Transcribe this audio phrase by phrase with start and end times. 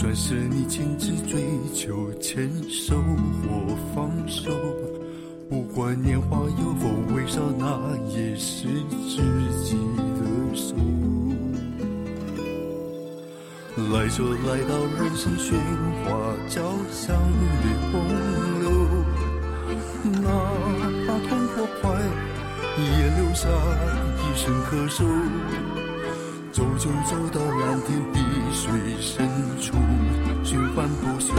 [0.00, 1.42] 算是你亲自追
[1.74, 2.94] 求，牵手
[3.42, 4.48] 或放手，
[5.50, 7.66] 不管年华有否微少，那
[8.06, 8.68] 也是
[9.08, 9.20] 知
[9.64, 9.76] 己
[10.14, 10.76] 的手。
[13.92, 15.56] 来就来到人生喧
[16.04, 16.08] 哗，
[16.48, 16.62] 交
[16.92, 17.16] 响
[17.58, 17.92] 的洪
[18.60, 18.70] 流，
[20.22, 20.28] 哪
[21.08, 21.90] 怕痛或快，
[22.78, 22.86] 也
[23.16, 23.48] 留下
[24.22, 25.02] 一声咳嗽。
[26.58, 28.18] 走就走到蓝天碧
[28.52, 29.28] 水深
[29.60, 29.76] 处，
[30.42, 31.32] 循环不休。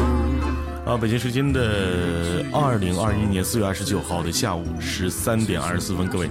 [0.86, 6.30] 啊，北京时间的二零二一年四月二十九号的下午十三点二十四分，各位，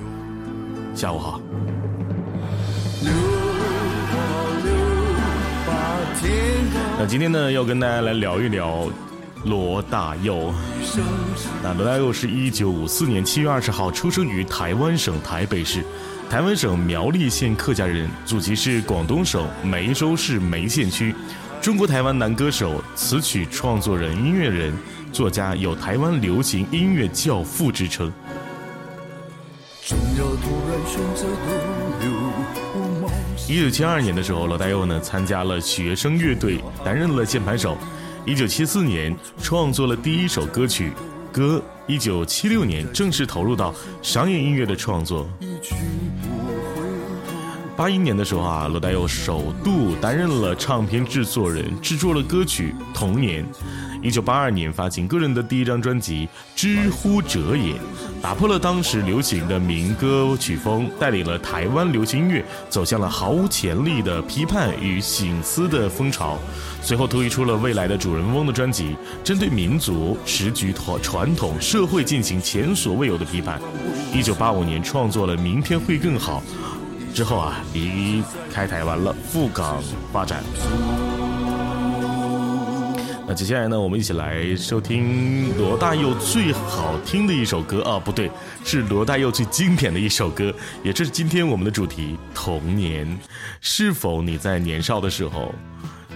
[0.94, 1.38] 下午好。
[6.98, 8.90] 那今天呢，要跟大家来聊一聊
[9.44, 10.50] 罗大佑。
[11.62, 15.84] 那罗大佑是一九五四年七月二十号出生于台湾省台北市。
[16.30, 21.14] 台湾省苗栗县客家人，祖籍是广东省梅州市梅县区，
[21.58, 24.70] 中国台湾男歌手、词曲创作人、音乐人、
[25.10, 28.12] 作家，有台湾流行音乐教父之称。
[33.48, 37.78] 一九七二年的时候，罗大佑呢参加了学生乐队，担任了键盘手。
[38.26, 40.92] 一九七四年创作了第一首歌曲。
[41.32, 45.28] 歌，一九七六年正式投入到商业音乐的创作。
[47.78, 53.44] 八一年的时候啊，罗大佑首度担任了唱片制作人，制作了歌曲《童年》。
[54.02, 57.74] 一九八二年发行个人的第一张专辑《知乎者也》，
[58.20, 66.36] 打破了当时流行的民歌曲风，带领了台湾流行音乐走向了毫无潜力的批判与醒思的风潮。
[66.82, 73.60] 随后推出了《未来的主人翁》的专辑，针对民族、时局、传传统、社会进行前所未有的批判。
[74.12, 76.42] 一九八五年创作了《明天会更好》，
[77.14, 80.42] 之后啊离开台湾了，赴港发展。
[83.26, 88.30] 那接下来呢，我们一起来收听罗大佑最好听的一首歌啊，不对，
[88.64, 90.50] 是罗大佑最经典的一首歌，
[90.82, 93.06] 也这是今天我们的主题——童年。
[93.60, 95.54] 是否你在年少的时候？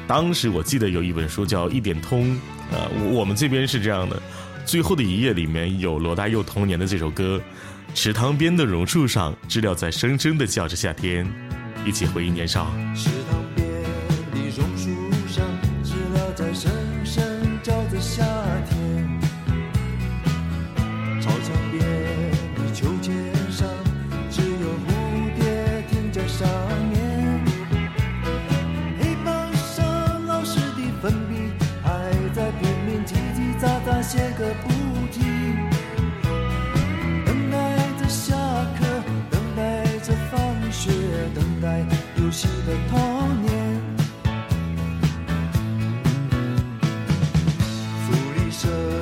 [0.09, 2.34] 当时我记得有一本书叫《一点通》，
[2.71, 4.17] 呃，我们这边是这样的，
[4.65, 7.38] 最后的一页里面有罗大佑童年的这首歌，
[7.95, 11.25] 《池塘边的榕树上，知了在声声的叫着夏天》，
[11.87, 12.73] 一起回忆年少。
[12.97, 13.69] 池塘边
[14.33, 14.91] 的榕树
[15.29, 15.47] 上，
[15.85, 16.73] 知了在声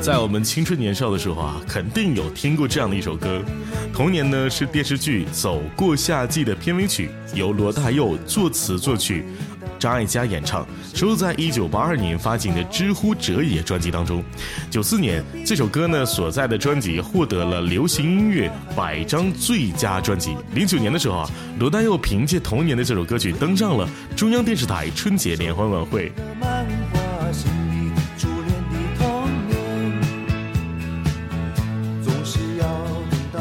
[0.00, 3.42] 在我们青春年少的时候啊，肯定有听过这样的一首歌，
[3.94, 9.26] 《童年》呢是电视剧《走过夏季》的片尾曲，由罗大佑作词作曲，
[9.78, 14.24] 张艾嘉演唱，收录在一九八二年发行的《知乎者也》专辑当中。
[14.70, 20.34] 九四年，这首歌呢所在的专辑获得了流行音乐百张最佳专辑。
[20.54, 26.10] 零九年的时候啊，罗大佑凭借《童年》的这首歌曲登上了中央电视台春节联欢晚会。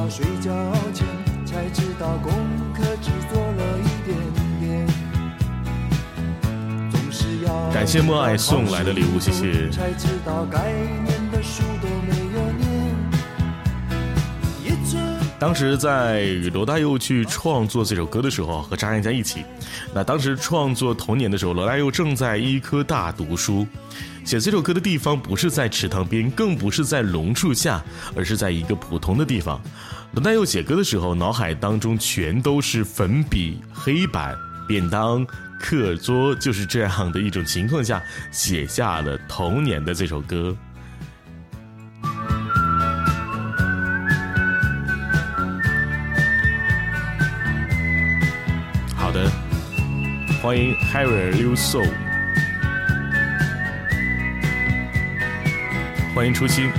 [0.09, 0.51] 睡觉
[0.91, 1.05] 前
[1.45, 2.33] 才知道功
[2.73, 4.17] 课只做了一点
[4.59, 4.87] 点
[7.71, 9.69] 感谢默爱送来的礼物，谢谢。
[15.37, 19.45] 当时在罗大佑去创作这首歌的时候，和张艾嘉一起。
[19.93, 23.65] 那当时创作《童年》的时候，罗大佑正在医科大读书，
[24.25, 27.81] 写这首歌的地方不是在池塘边，更不是在榕树下，
[28.15, 29.61] 而是在一个普通的地方。
[30.13, 34.35] 罗大佑写歌的时候，脑海当中全都是粉笔、黑板、
[34.67, 35.25] 便当。
[35.61, 40.55] 课桌就是这样的一种情况下写下了童年的这首歌。
[48.95, 49.29] 好的，
[50.41, 51.83] 欢迎 Harry Liu So，
[56.15, 56.71] 欢迎初心。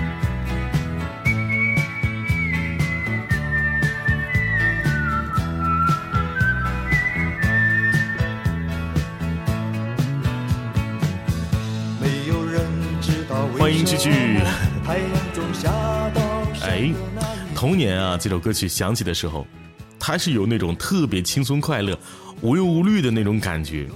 [13.71, 14.11] 欢迎继续。
[16.61, 16.93] 哎，
[17.55, 19.47] 童年啊，这首歌曲响起的时候，
[19.97, 21.97] 它是有那种特别轻松快乐、
[22.41, 23.87] 无忧无虑的那种感觉。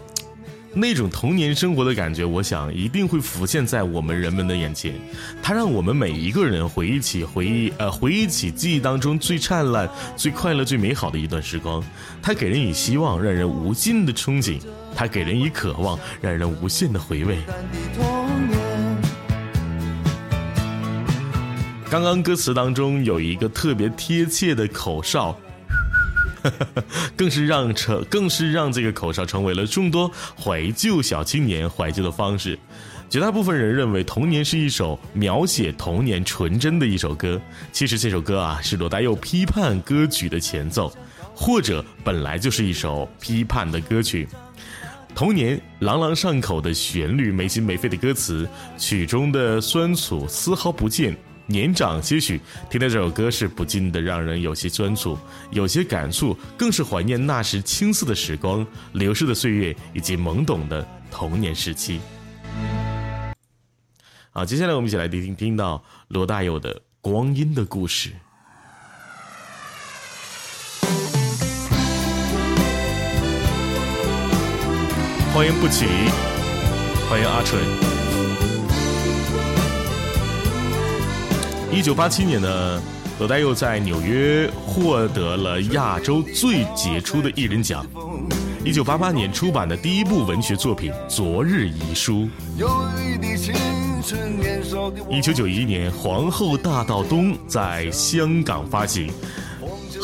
[0.72, 4.94] 那种童年生活的感觉，我想一定会浮现在我们人们的眼前。
[5.42, 11.82] 它让我们每一个人回忆起回忆，呃，回忆起记忆当中最灿烂、最快乐、最美好的一段时光。
[12.22, 14.60] 它给人以希望，让人无尽的憧憬；
[14.94, 17.38] 它给人以渴望，让人无限的回味。
[21.94, 25.32] 刚刚歌词当中有一个特别贴切的口哨。
[27.16, 32.58] 更是让成，更是让这个口哨成为了众多怀旧小青年怀旧的方式。
[33.08, 40.92] 绝大部分人认为《童年》是一首描写童年纯真的一首歌，其实这首歌啊是罗大佑批判歌曲的前奏，
[41.32, 44.26] 或者本来就是一首批判的歌曲。
[45.14, 51.16] 《童年》朗朗上口的旋律，没心没肺的歌词，曲中的酸楚丝毫不见。
[51.46, 55.18] 年长些许，听到这首歌是不禁的让人有些酸楚，
[55.50, 62.00] 有些感触，更是怀念那时青涩的时光、流逝的岁月以及懵懂的童年时期。
[64.30, 68.10] 好，接下来我们一起来听听听到罗大佑的《光阴的故事》。
[75.32, 75.84] 欢迎不起，
[77.08, 77.93] 欢迎阿纯。
[81.74, 82.80] 一九八七年呢，
[83.18, 87.84] 罗大佑在纽约获得了亚洲最杰出的艺人奖。
[88.64, 92.28] 一九八八年出版的第一部文学作品《昨日遗书》。
[95.10, 99.10] 一九九一年，《皇后大道东》在香港发行，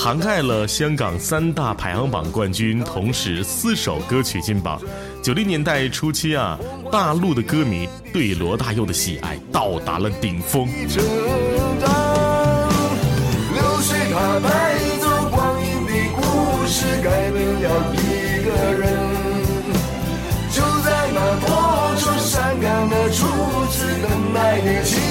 [0.03, 4.81] 涵盖了香港三大排行榜冠军，同时四首歌曲进榜。
[5.23, 6.59] 九零年代初期啊，
[6.91, 10.67] 大陆的歌迷对罗大佑的喜爱到达了顶峰。
[14.43, 18.97] 带走光阴的故事，改变了一个人。
[20.51, 21.47] 就在那多
[21.99, 23.27] 愁善感的初
[23.71, 25.10] 次等待的青。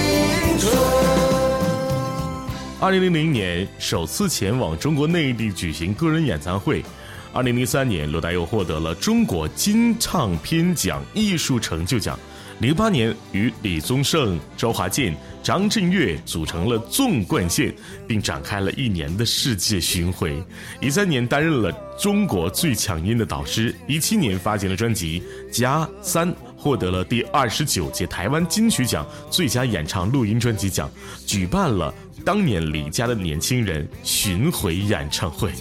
[2.81, 6.81] 二零零零年首次前往中国内地举行个人演唱会。
[7.33, 12.17] 二零零三年，罗大佑获得了中国金唱片奖艺术成就奖。
[12.61, 17.73] 零八年，与李宗盛、周华健、张震岳组成了纵贯线，
[18.07, 20.41] 并展开了一年的世界巡回。
[20.79, 23.75] 一三年，担任了中国最强音的导师。
[23.89, 25.21] 一七年，发行了专辑
[25.51, 30.91] 《加三》，获得了第二十九届台湾金曲奖最佳演唱录音专辑奖，
[31.25, 31.93] 举办了
[32.25, 35.53] 当年李家的年轻人巡回演唱会。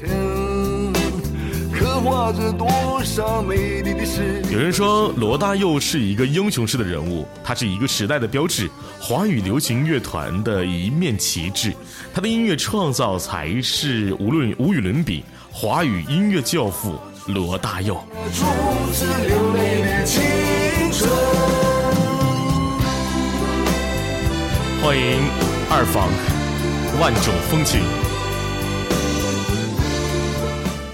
[1.72, 4.42] 刻画着多少美丽的诗。
[4.50, 8.68] 有人说罗大佑是一个英雄式的人物，他是一个时代的标志，
[8.98, 11.72] 华语流行乐团的一面旗帜。
[12.12, 15.22] 他的音乐创造才是无论无与伦比，
[15.52, 18.02] 华语音乐教父罗大佑。
[24.82, 25.30] 欢迎
[25.70, 26.08] 二访，
[27.00, 28.07] 万种风情。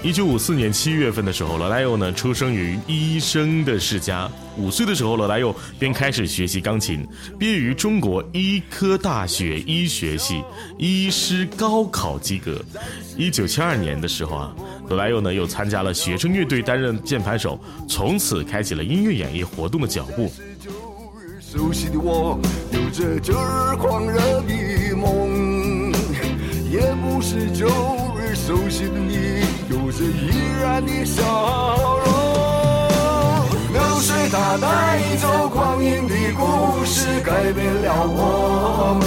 [0.05, 4.29] 一九五四年七月份的时候，罗大佑呢出生于医生的世家。
[4.55, 7.03] 五岁的时候，罗大佑便开始学习钢琴，
[7.39, 10.43] 毕业于中国医科大学医学系，
[10.77, 12.63] 医师高考及格。
[13.17, 14.55] 一九七二年的时候啊，
[14.89, 17.59] 罗大佑呢又参加了学生乐队，担任键盘手，
[17.89, 20.31] 从此开启了音乐演艺活动的脚步。
[21.41, 22.39] 熟悉的我，
[22.71, 25.91] 有着旧日狂热的梦，
[26.69, 27.65] 也不是旧
[28.19, 29.44] 日熟悉的你。
[29.97, 30.29] 最依
[30.61, 31.23] 然的笑
[32.03, 32.11] 容，
[33.71, 34.67] 流水它带
[35.15, 38.19] 走光阴的故事，改变了我
[38.99, 39.01] 们。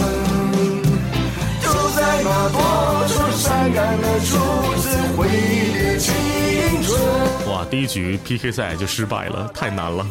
[1.61, 2.59] 就在那多
[3.07, 4.29] 愁善感的初
[4.81, 5.58] 次回忆。
[7.59, 10.07] 哇，第一局 PK 赛就失败了，太难了。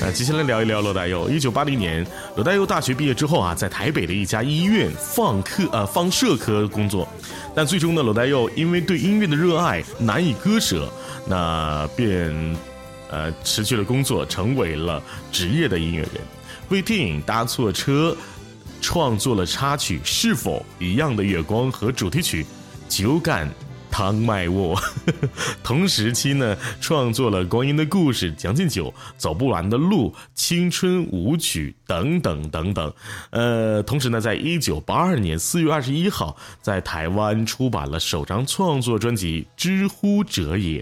[0.00, 1.28] 那接下来聊一聊罗大佑。
[1.28, 7.06] 一九八零年，罗大佑大学毕业之后啊，在台北的一家医院放科呃放射科工作。
[7.54, 10.90] 但最终呢，罗大佑因为对音乐的热爱难以割舍，
[11.26, 12.56] 那便，
[13.10, 16.12] 呃，辞去了工作，成为了职业的音乐人，
[16.70, 18.16] 为电影《搭错车》
[18.80, 22.44] 创作了插曲《是否一样的月光》和主题曲
[22.88, 23.46] 《酒干》。
[23.90, 24.78] 汤麦沃，
[25.64, 32.92] 同时期呢，创作了《光阴的故事》《将进酒》《走不完的路》《青春舞曲》等等等等。
[33.30, 40.80] 呃，同时呢，在一九八二年四月二十一号，在台湾出版了首张创作专辑《知乎者也》。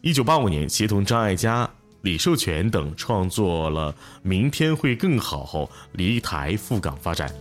[0.00, 1.68] 一九八五年，协同张艾嘉、
[2.00, 7.32] 李寿全等创作了《明天会更好》后，离台赴港发展。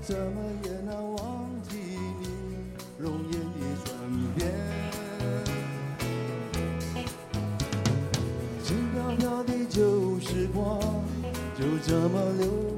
[0.00, 1.27] 怎么也难忘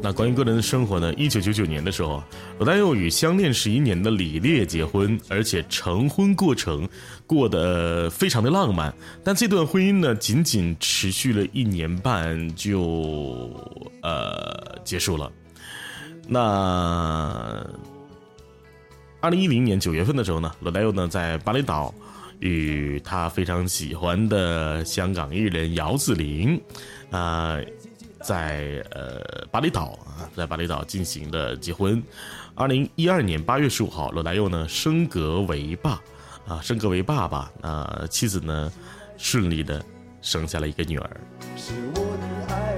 [0.03, 1.13] 那关于个人的生活呢？
[1.15, 2.23] 一九九九年的时候，
[2.59, 6.89] 罗大佑与相恋十一年的李烈结婚，而且成婚过程
[7.27, 8.93] 过得非常的浪漫。
[9.23, 13.51] 但这段婚姻呢，仅仅持续了一年半就
[14.03, 15.31] 呃结束了。
[16.27, 17.63] 那
[19.21, 21.93] 二零一零年九月份的时候呢，罗大佑呢在巴厘岛
[22.39, 26.59] 与他非常喜欢的香港艺人姚子羚
[27.11, 27.59] 啊。
[28.23, 32.03] 在呃巴厘岛啊，在巴厘岛进行的结婚。
[32.55, 36.01] 二零一二年八月十五号，罗大佑呢升格为爸，
[36.47, 38.71] 啊升格为爸爸，那妻子呢
[39.17, 39.83] 顺利的
[40.21, 41.11] 生下了一个女儿。
[41.57, 42.77] 是我的爱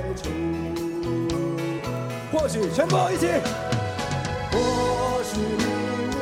[2.30, 3.28] 或许全部一起。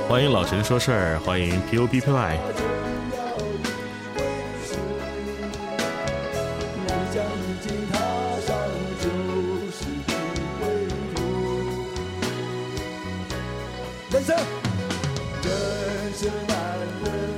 [0.08, 2.69] 欢迎老陈说事儿，欢迎 P O P P Y。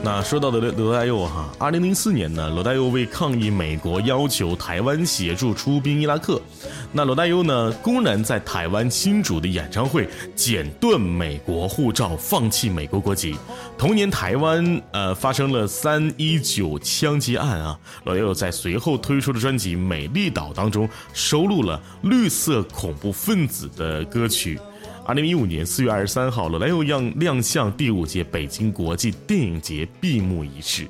[0.05, 6.43] 那说到的罗大佑哈，二零零四年呢，罗大佑为抗议美国要求台湾协助出兵伊拉克，
[6.91, 13.37] 那罗大佑呢公然在台湾新主的演唱会剪断美国护照，放弃美国国籍。
[13.79, 24.59] 同年台湾呃发生了三一九枪击案啊，罗大佑在随后推出的专辑《美丽岛》当中收录了绿色恐怖分子的歌曲。
[25.05, 30.87] 二零一五年四月二十三号，罗大佑亮亮相第五届北京国际电影节闭幕仪式。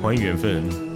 [0.00, 0.89] 欢迎缘分。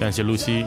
[0.00, 0.64] 感谢露西。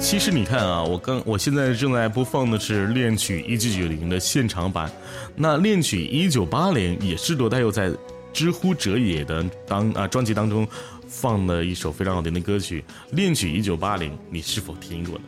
[0.00, 4.90] 其实你看啊，我刚我现在正在播放的是恋曲一九九零的现场版，
[5.34, 7.90] 那恋曲一九八零也是罗大佑在
[8.32, 10.66] 《知乎者也》的当啊专辑当中
[11.06, 12.82] 放的一首非常好听的歌曲。
[13.10, 15.24] 恋曲一九八零，你是否听过呢？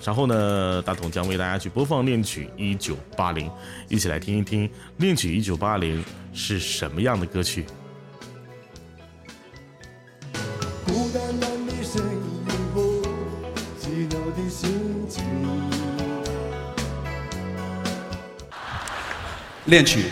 [0.00, 3.50] 那稍后呢，大同将为大家去播放恋曲一九八零，
[3.88, 6.02] 一起来听一听恋曲一九八零
[6.32, 7.66] 是什么样的歌曲。
[19.66, 20.06] 恋曲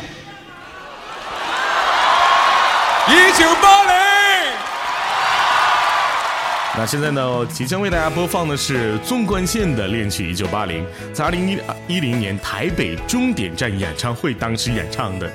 [6.78, 11.58] 那现在呢，即将为大家播放的是纵贯线的恋曲一九八零，在二零一
[11.88, 15.28] 一零年台北终点站演唱会当时演唱的。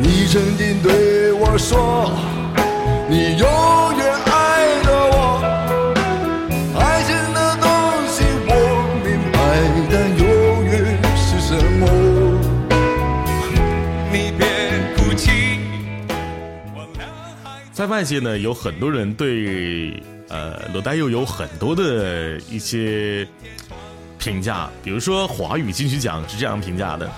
[0.00, 2.10] 你曾经对我说，
[3.08, 3.48] 你永
[17.82, 23.26] 在外界呢，有很多人对呃罗大佑有很多的一些
[24.20, 27.10] 评价，比如说华语金曲奖是这样评价的：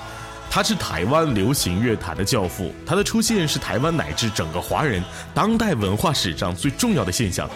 [0.51, 5.05] 他是台湾流行乐坛的教父，他的出现是台湾乃至整个华人
[5.35, 7.47] 当代文化史上最重要的现象。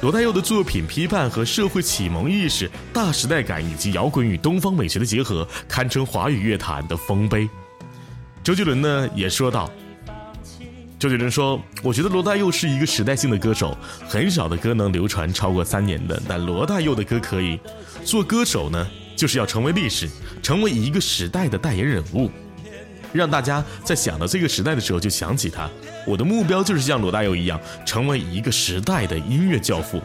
[0.00, 7.48] 罗大佑的作品批判和社会启蒙意识、大时代感以及摇滚与东方美学的结合，堪称华语乐坛的丰碑。
[8.42, 9.70] 周杰伦呢也说道。
[11.00, 13.74] 周杰伦说：“我觉得罗大佑是一个时代性的歌手，
[14.06, 17.58] 很少的歌能流传超过三年的，但罗大佑的歌可以。
[18.04, 20.06] 做歌手呢，就是要成为历史，
[20.42, 22.30] 成为一个时代的代言人物，
[23.14, 25.70] 让大家在想到这个时代的时候就想起他。
[26.06, 30.02] 我的目标就是像罗大佑一样，成为一个时代的音乐教父。”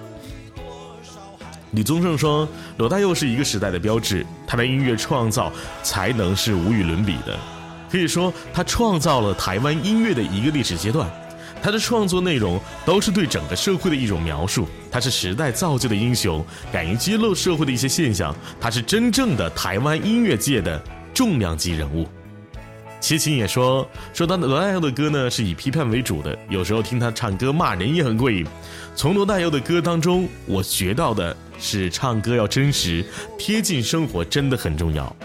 [1.71, 2.47] 李宗盛说
[2.79, 5.51] ：“罗大佑是一个时代的标志，他的音乐创造
[5.83, 7.37] 才能是无与伦比的。”
[7.89, 11.09] 可以说，他创造了台湾音乐的一个历史阶段。
[11.63, 20.79] 他的创作内容都是对整个社会的一种描述，他是时代造就的英雄，敢于揭露社会的一些现象，他是真正的台湾音乐界的
[21.11, 22.07] 重量级人物。
[22.99, 28.45] 齐秦也说，说他的罗大佑的歌呢是以批判为主的，有时候听他唱歌骂人也很过瘾。
[28.95, 33.03] 从罗大佑的歌当中，我学到的是唱歌要真实，
[33.39, 35.15] 贴近生活真的很重要。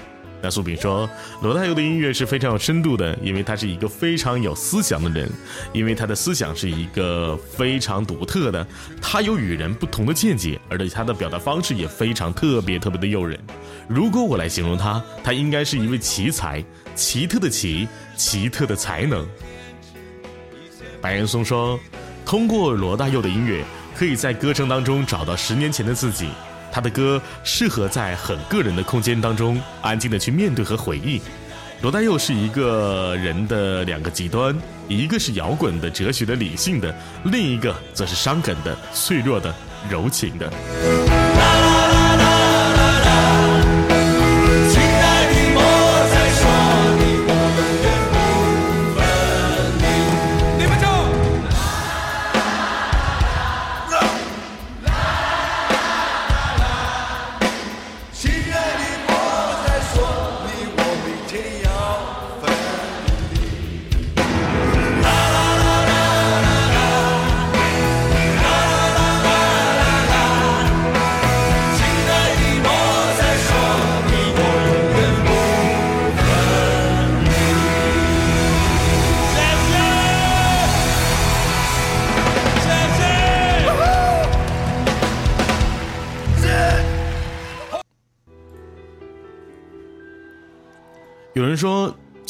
[0.42, 1.09] 那苏炳说，
[1.42, 5.30] 罗大佑的音乐是非常有深度的，因为他是一个非常有思想的人，
[5.73, 8.66] 因为他的思想是一个非常独特的，
[9.02, 13.38] 他有与人不同的见解，而且他的表达方式也非常特别特别的诱人。
[13.87, 19.26] 如果我来形容他，他应该是一位奇才，奇特的奇，奇特的才能。
[21.02, 21.78] 白岩松说，
[22.25, 23.62] 通过罗大佑的音乐，
[23.94, 26.28] 可以在歌声当中找到十年前的自己。
[26.73, 31.21] 他的歌适合在很个人的空间当中安静的去面对和回忆。
[31.83, 34.55] 罗大佑是一个人的两个极端，
[34.87, 39.55] 一个是摇滚的、哲学的、理性的，另一个则是伤感的、脆弱的、
[39.89, 41.20] 柔情的。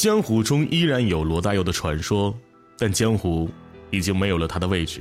[0.01, 2.35] 江湖中依然有罗大佑的传说，
[2.75, 3.47] 但江湖
[3.91, 4.99] 已经没有了他的位置。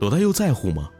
[0.00, 0.90] 罗大佑在乎吗？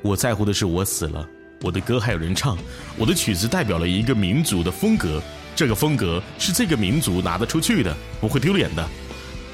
[0.00, 1.28] 我在乎的是，我死了，
[1.60, 2.56] 我的歌还有人唱，
[2.96, 5.22] 我的曲子代表了一个民族的风格，
[5.54, 8.88] 这个风格是这个民族拿得出去的，不会丢脸的。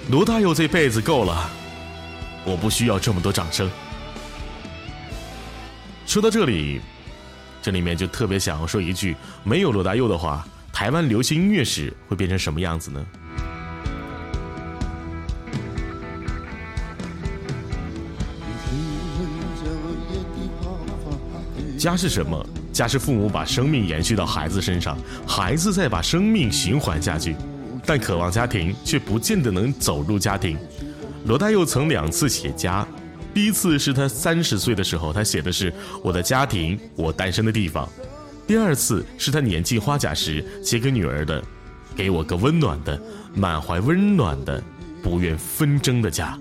[0.08, 1.50] 罗大佑这辈子够了，
[2.44, 3.68] 我不需要这么多掌声。
[6.06, 6.80] 说到这里，
[7.60, 10.46] 这里面就特别想要说一句：没有罗大佑的话。
[10.72, 13.06] 台湾流行音乐史会变成什么样子呢？
[21.78, 22.46] 家是什么？
[22.72, 27.35] 家是父母把生命延续到孩子身上，孩子再把生命循环下去。
[27.87, 30.59] 但渴望家庭，却不见得能走入家庭。
[31.24, 32.87] 罗大佑曾两次写家，
[33.33, 35.72] 第一次是他三十岁的时候，他写的是
[36.04, 37.88] “我的家庭，我诞生的地方”。
[38.50, 41.40] 第二次是他年近花甲时写给女儿的，
[41.94, 43.00] 给我个温暖的、
[43.32, 44.60] 满怀温暖的、
[45.04, 46.36] 不愿纷争的家。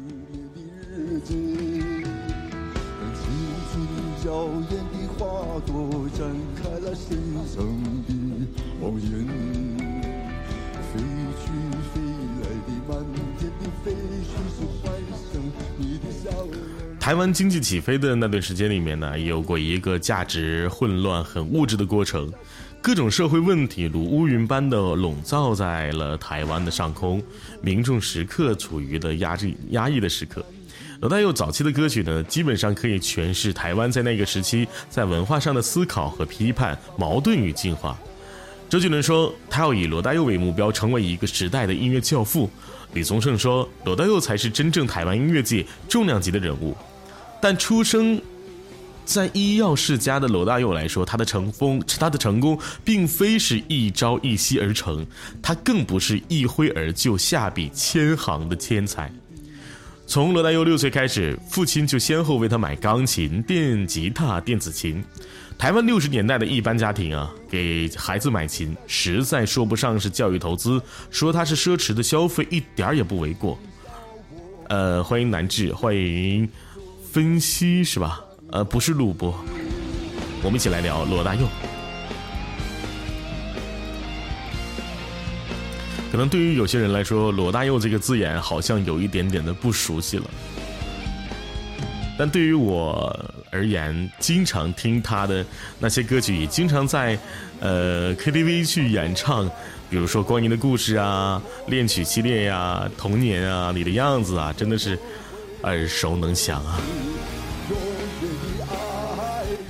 [17.00, 22.32] 台湾经济起飞的那段时间里面呢，有过一个价值混乱、很物质的过程，
[22.82, 27.24] 各种社会问题如乌云般的笼罩在了台湾的上空，
[27.62, 30.46] 民众时刻处于的压制、压抑的时刻。
[31.00, 37.98] 罗大佑早期的歌曲呢，基本上可以诠释台湾在那个时期在文化上的思考和批判、矛盾与进化。
[38.70, 42.52] 周杰伦说，他要以罗大佑为目标，成为一个时代的音乐教父。
[42.93, 46.75] 李宗盛说，罗大佑才是真正台湾音乐界重量级的人物。
[47.41, 48.21] 但出生
[49.06, 55.06] 在医药世家的罗大佑来说，他的成功，他的成功并非是一朝一夕而成，
[55.41, 59.12] 他更不是一挥而就、下笔千行的天才。
[60.06, 65.04] 从罗大佑六岁开始，父亲就先后为他买钢琴、电吉他、电子琴。
[65.60, 73.60] 台湾六十年代的一般家庭啊，给孩子买琴，实在说不上是教育投资，说它是奢侈的消费，一点儿也不为过。
[74.69, 76.50] 呃，欢迎南志，欢迎。
[77.12, 78.22] 分析是吧？
[78.52, 79.38] 呃，不是录播，
[80.43, 81.45] 我们一起来聊罗大佑。
[86.10, 90.24] 可能对于有些人来说，罗大佑这个字眼好像有一点点的不熟悉了。
[92.17, 93.13] 但对于我
[93.52, 95.46] 而言，经常听他的
[95.80, 97.18] 那些歌曲，也经常在
[97.60, 99.50] 呃 KTV 去演唱，
[99.90, 104.98] 比如说《光阴的故事》啊，《恋曲系列》呀，《童年》啊，《你的样子》啊，真的是。
[105.64, 106.80] 耳熟能详啊！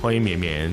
[0.00, 0.70] 欢迎绵绵。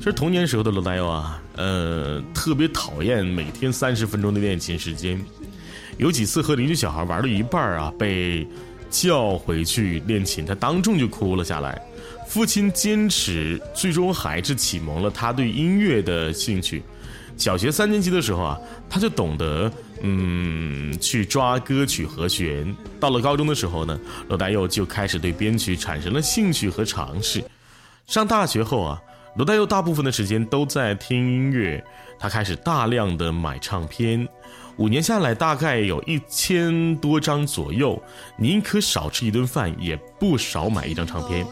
[0.00, 5.24] 这是童年时候的罗大佑啊，呃，特别讨厌每天三十分钟的练琴时间。
[5.98, 8.46] 有几次和邻居小孩玩到一半啊，被
[8.90, 11.80] 叫回去练琴，他当众就哭了下来。
[12.26, 16.82] 父亲坚持，最终还是启蒙了他对音乐的兴趣。
[17.36, 19.70] 小学三年级的时候啊，他就懂得
[20.02, 22.74] 嗯去抓歌曲和弦。
[22.98, 27.44] 到了高中的时候呢，罗大佑就开始对编曲产生了兴趣和尝试。
[28.06, 29.00] 上大学后啊，
[29.36, 31.82] 罗大佑大部分的时间都在听音乐，
[32.18, 34.26] 他开始大量的买唱片。
[34.78, 38.00] 五年下来，大概有一千多张左右，
[38.36, 41.46] 宁可少吃一顿饭，也不少买一张唱片。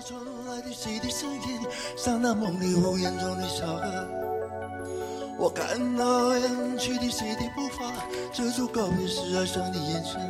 [5.37, 7.93] 我看到远去的谁的步伐，
[8.33, 10.21] 遮住告别时哀伤的眼神。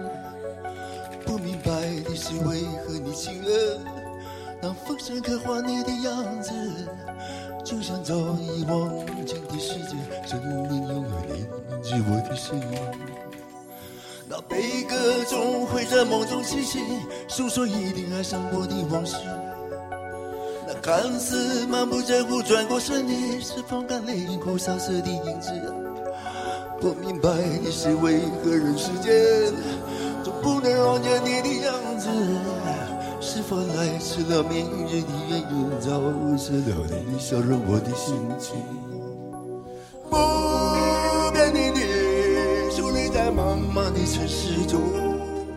[1.27, 1.73] 不明白
[2.09, 3.81] 的是为何你亲热，
[4.65, 6.51] 当风声刻画你的样子，
[7.63, 8.89] 就像早已忘
[9.27, 9.95] 情的世界，
[10.27, 12.79] 生命永远凝记我的声音。
[14.27, 16.83] 那悲歌总会在梦中清醒，
[17.29, 19.17] 诉说一定爱上过的往事。
[20.67, 25.53] 那看似满不在乎，转过身的是风干泪眼哭萧瑟的影子。
[26.81, 27.29] 不明白
[27.63, 29.13] 的是为何人世间
[30.25, 32.09] 总不能容忍你的样子？
[33.27, 35.99] 是否来迟了明日的原因，早
[36.37, 38.55] 失了你的笑容我的心情。
[40.11, 41.81] 不变的你，
[42.71, 44.79] 伫立在茫茫的城市中。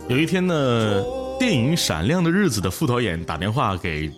[0.07, 1.03] 有一天呢，
[1.37, 4.09] 电影《闪亮的日子》的副导演打电话给。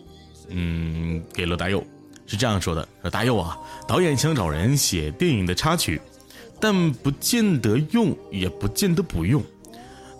[0.49, 1.83] 嗯，给罗大佑
[2.27, 3.57] 是这样说的：说大佑啊，
[3.87, 5.99] 导演想找人写电影的插曲，
[6.59, 9.41] 但不见得用，也不见得不用。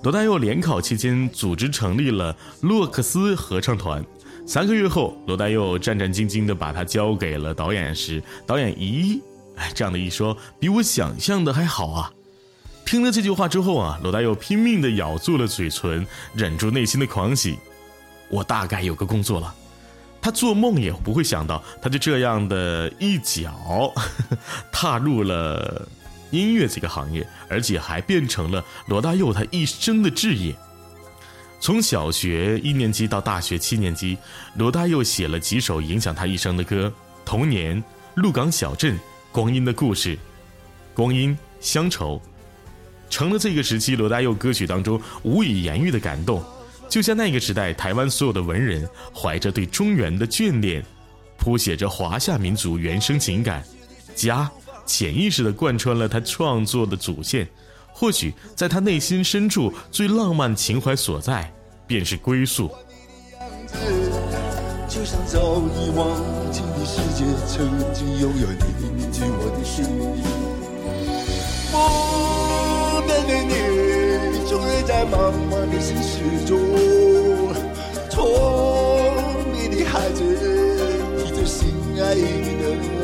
[0.01, 4.03] 罗大佑联考期间组织成立了洛克斯合唱团，
[4.45, 9.19] 三个月后，罗大佑战战兢兢地把它交给了导演时，导演咦，
[9.57, 12.13] 哎，这样的一说，比我想象的还好啊。
[12.85, 17.59] 听了这句话之后啊，罗大佑拼命地咬住了嘴唇，忍住内心的狂喜，
[18.29, 19.53] 我大概有个工作了。
[20.21, 23.93] 他做梦也不会想到，他就这样的一脚
[24.71, 25.85] 踏入了
[26.31, 30.55] 音乐这个行业，而且还变成了罗大佑他一生的志业。
[31.61, 34.17] 从小学一年级到大学七年级，
[34.55, 36.87] 罗大佑写了几首影响他一生的歌，
[37.25, 37.77] 《童年》
[38.15, 38.93] 《鹿港小镇》
[39.31, 40.09] 《光阴的故事》
[40.93, 42.15] 《光阴》《乡愁》，
[43.09, 46.41] 成了这个时期罗大佑歌曲当中无以言喻的感动。
[46.87, 50.83] 就像那个时代，台湾所有的文人怀着对中原的眷恋，
[51.37, 53.63] 谱写着华夏民族原生情感，
[54.15, 54.49] 家
[54.89, 57.47] 潜意识地贯穿了他创作的主线。
[57.93, 61.54] 或许在他内心深处最浪漫情怀所在，
[61.86, 62.71] 便是归宿。
[64.88, 66.08] 就像早已忘
[66.52, 68.47] 情的世界，曾经拥有
[68.95, 70.23] 你进我的心里。
[71.71, 71.75] 不
[73.06, 73.54] 变的你，
[74.49, 75.13] 终于在茫
[75.52, 76.12] 茫的城市
[76.47, 76.49] 中
[78.10, 78.15] 聪
[79.52, 80.17] 明的孩子
[81.23, 81.60] 提着心
[82.02, 82.98] 爱的。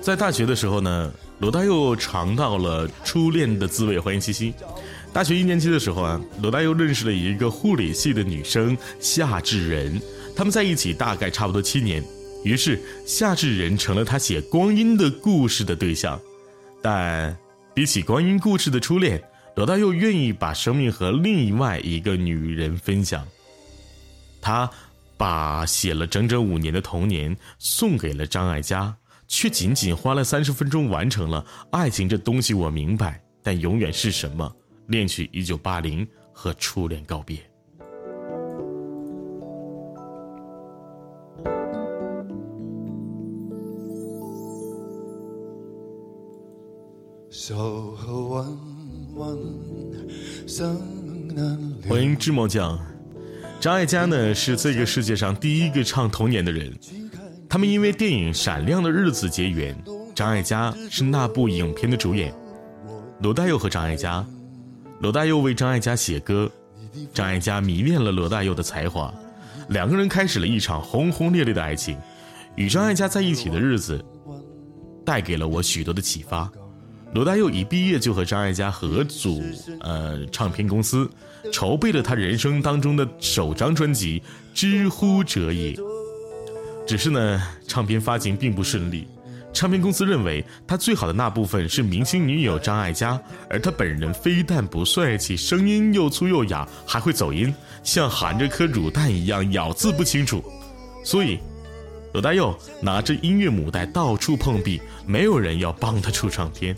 [0.00, 3.98] 在大学的时候呢，罗大佑尝到了初恋的滋味。
[3.98, 4.54] 欢迎七夕。
[5.12, 10.00] 大学一年级的时候啊，罗大佑认识了一个护理系的女生夏志仁，
[10.34, 12.02] 他们在一起大概差不多七年。
[12.44, 16.18] 于是夏志仁成了他写《光阴的故事》的对象。
[16.80, 17.36] 但
[17.74, 19.22] 比起《光阴故事》的初恋，
[19.56, 23.26] 罗大佑愿意把生命和另外一个女人分享。
[24.40, 24.70] 他
[25.18, 28.96] 把写了整整五年的童年送给了张艾嘉。
[29.30, 34.50] 却仅仅花了三十分钟完成了爱情这东西，我明白，但永远是什么？
[34.86, 37.38] 恋曲一九八零和初恋告别。
[51.86, 52.80] 欢迎芝麻酱，
[53.60, 56.72] 张艾嘉呢是这个世界上第一个唱童年的人。
[57.48, 59.76] 他们因为电影《闪亮的日子》结缘，
[60.14, 62.32] 张艾嘉是那部影片的主演，
[63.20, 64.24] 罗大佑和张艾嘉，
[65.00, 66.48] 罗大佑为张艾嘉写歌，
[67.12, 69.12] 张艾嘉迷恋了罗大佑的才华，
[69.70, 71.98] 两个人开始了一场轰轰烈烈的爱情。
[72.54, 74.04] 与张艾嘉在一起的日子，
[75.04, 76.48] 带给了我许多的启发。
[77.12, 79.42] 罗大佑一毕业就和张艾嘉合组
[79.80, 81.10] 呃唱片公司，
[81.52, 84.20] 筹备了他人生当中的首张专辑
[84.54, 85.72] 《知乎者也》。
[86.86, 89.06] 只是呢，唱片发行并不顺利，
[89.52, 93.20] 唱片公司认为他最好的那部分是明星女友张艾嘉，
[93.50, 100.42] 而他本人非但不帅气，声音又粗又哑，还会走音，像含着颗卤蛋一样咬字不清楚。
[101.04, 101.38] 所以，
[102.14, 106.74] 罗大佑拿着音乐母带到处碰壁，没有人要帮他出唱片。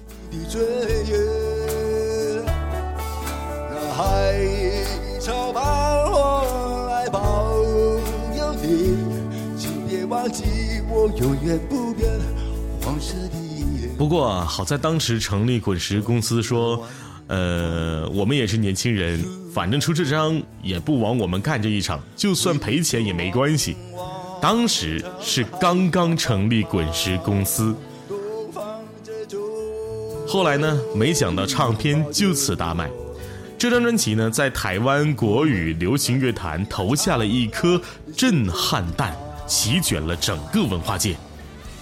[13.97, 16.83] 不过好在当时成立滚石公司说，
[17.27, 23.77] 呃，我们也是年轻人，反正出这张也不枉我们干这一场，就算赔钱也没关系。
[24.41, 27.75] 当时是刚刚成立滚石公司，
[30.27, 32.91] 后来呢，没想到唱片就此大卖。
[33.61, 37.79] 这张专辑呢，在台湾国语流行乐坛投下了一颗
[38.17, 39.15] 震撼弹，
[39.47, 41.15] 席卷了整个文化界。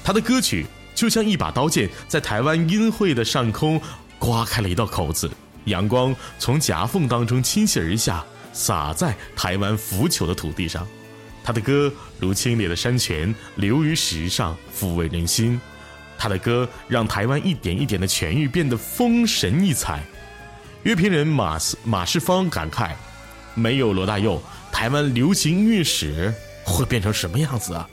[0.02, 3.80] 他的歌曲就像一把刀剑，在台湾音会的上空
[4.18, 5.30] 刮开了一道口子，
[5.66, 10.84] 阳光从夹缝当中倾泻而下，洒在台湾腐朽的土地上。
[11.44, 15.60] 他的歌如清冽的山泉，流于石上，抚慰人心。
[16.18, 20.02] 他的歌让台湾一点一点的痊愈，变得丰神异彩。
[20.84, 22.92] 乐评人马斯马世芳感慨
[23.54, 26.32] ：“没有罗大佑，台湾流行音乐史
[26.64, 27.88] 会变成什么样子啊？”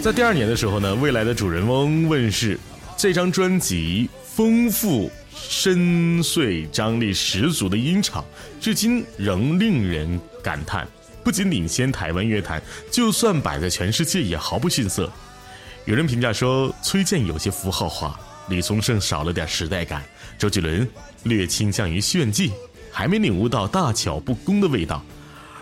[0.00, 2.58] 在第二年的时候呢，未来的主人翁问世，
[3.04, 4.08] 这张专辑。
[4.22, 8.24] 丰富、深邃、张力十足的音场，
[8.58, 10.88] 至今仍令人感叹。
[11.22, 15.12] 不仅领先台湾乐坛，就算摆在全世界也毫不逊色。
[15.84, 20.02] 有人评价说，崔健有些符号化，李宗盛少了点时代感，
[20.38, 20.88] 周杰伦
[21.24, 22.52] 略倾向于炫技，
[22.90, 25.04] 还没领悟到大巧不工的味道。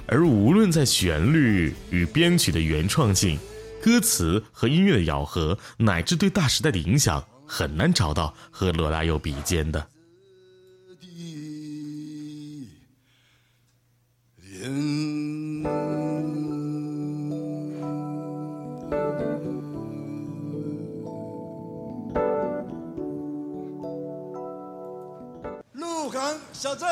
[0.07, 3.37] 而无论在旋律与编曲的原创性、
[3.83, 7.23] 歌词和音乐的咬合，乃至对大时代的影响。
[7.55, 9.87] 很难找到和罗大佑比肩的。
[25.75, 26.89] 鹿港小镇。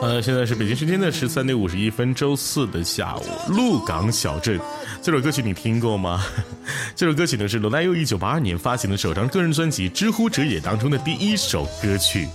[0.00, 4.58] 呃，现在是北京时间的十三点五十一分，周四的下午，鹿港小镇
[5.00, 6.24] 这首歌曲你听过吗？
[6.96, 12.28] 这首歌曲呢是罗大佑一九八二年发行的首张个人专辑《知乎者也》当中的第一首歌曲。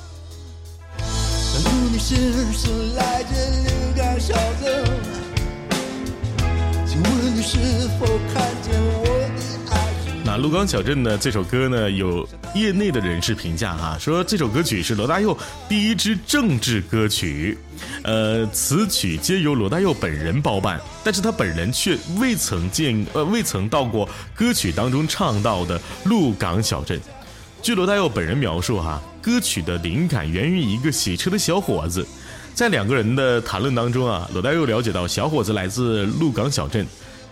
[6.86, 7.56] 请问你是
[8.00, 8.74] 否看见
[9.04, 9.07] 我？
[10.38, 11.18] 鹿港小镇呢？
[11.18, 15.36] 这首歌呢，有业内的人士评价哈，说这首歌曲是罗大佑
[15.68, 17.58] 第一支政治歌曲，
[18.04, 27.00] 呃，词曲皆由罗大佑本人包办，但是他本人却未曾见呃未曾到过歌曲当中唱到的鹿港小镇。
[27.64, 32.06] 据罗大佑本人描述哈，歌曲的灵感源于一个洗车的小伙子，
[32.54, 36.86] 在两个人的谈论当中啊，罗大佑了解到小伙子来自鹿港小镇。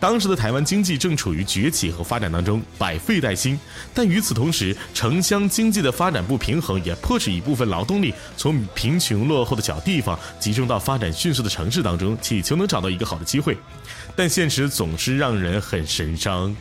[0.06, 3.60] 当时的台湾经济正处于崛起和发展当中，百废待兴。
[3.92, 13.58] 但与此同时，城乡经济的发展不平衡，也迫使一部分劳动力从贫穷落后的小地方集中到发展迅速的城市当中，祈求能找到一个好的机会。
[14.16, 16.56] 但现实总是让人很神伤。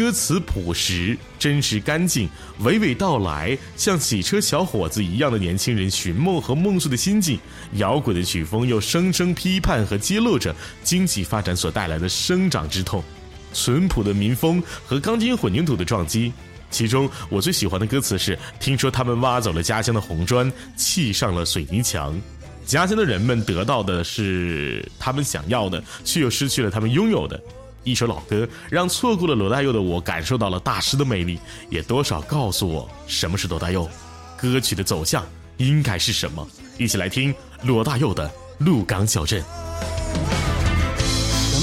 [0.00, 2.26] 歌词朴实、真实、干净，
[2.62, 7.38] 娓娓道来，像洗车小伙子一样的年轻人寻梦和梦碎的心境。
[7.74, 13.04] 摇滚的曲风又声声批判和揭露着经济发展所带来的生长之痛，
[13.52, 16.32] 淳朴的民风和钢筋混凝土的撞击。
[16.70, 22.18] 其中我最喜欢的歌词是：听说他们挖走了家乡的红砖，砌上了水泥墙。
[22.64, 27.38] 家乡 的人们得到的是他们想要的，却又失去了他们拥有的。
[27.82, 31.38] 一首老歌，让错过了罗大佑的我感受到了大师的魅力，
[31.70, 33.88] 也多少告诉我什么是罗大佑，
[34.36, 35.24] 歌曲的走向
[35.56, 36.46] 应该是什么。
[36.78, 39.42] 一起来听罗大佑的《鹿港小镇》。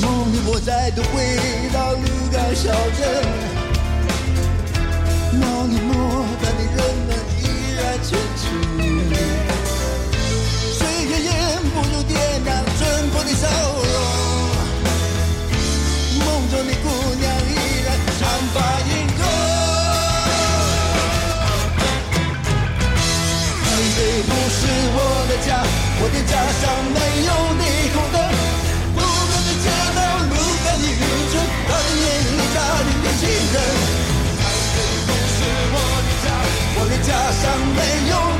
[0.01, 2.01] 梦里我再度回到鹿
[2.31, 3.07] 港小镇，
[5.39, 6.77] 梦里落单的人
[7.07, 7.09] 们
[7.41, 8.41] 依然坚持，
[10.73, 11.31] 岁月掩
[11.73, 12.87] 不住点亮春。
[16.49, 16.87] 中的姑
[17.19, 17.55] 娘依
[17.85, 17.87] 然
[18.19, 18.21] 长
[18.53, 18.55] 发
[18.87, 19.21] 盈盈。
[23.63, 24.59] 台北不是
[24.95, 25.49] 我的家，
[25.99, 26.31] 我的家
[26.61, 27.61] 乡没有霓
[27.93, 28.15] 虹灯。
[28.95, 29.07] 的，
[33.53, 33.55] 人。
[35.05, 35.37] 不是
[35.73, 36.25] 我的家，
[36.79, 37.09] 我的家
[37.41, 37.43] 乡
[37.75, 37.79] 没
[38.09, 38.36] 有。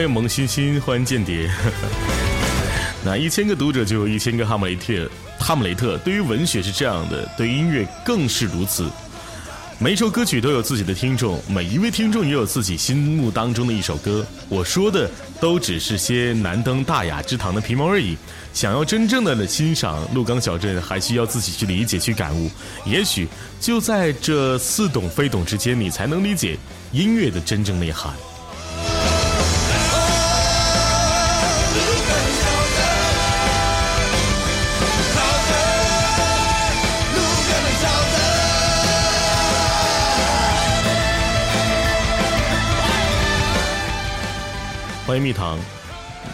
[0.00, 1.46] 欢迎萌新新，欢迎间谍。
[3.04, 5.06] 那一千个读者就有一千个哈姆雷特。
[5.38, 8.88] 哈姆雷特对于文学是这样的，对音乐更是如此。
[9.78, 14.26] 每一首歌曲都有自己的听众，每一位听众也有自己心目当中的一首歌。
[14.48, 15.06] 我说的
[15.38, 18.16] 都只是些难登大雅之堂的皮毛而已。
[18.54, 22.50] 想要真正的欣赏鹿港小镇，还需要自己去理解、去感悟。
[22.86, 23.28] 也许
[23.60, 26.56] 就在这似懂非懂之间，你才能理解
[26.90, 28.14] 音乐的真正内涵。
[45.10, 45.58] 欢迎蜜糖，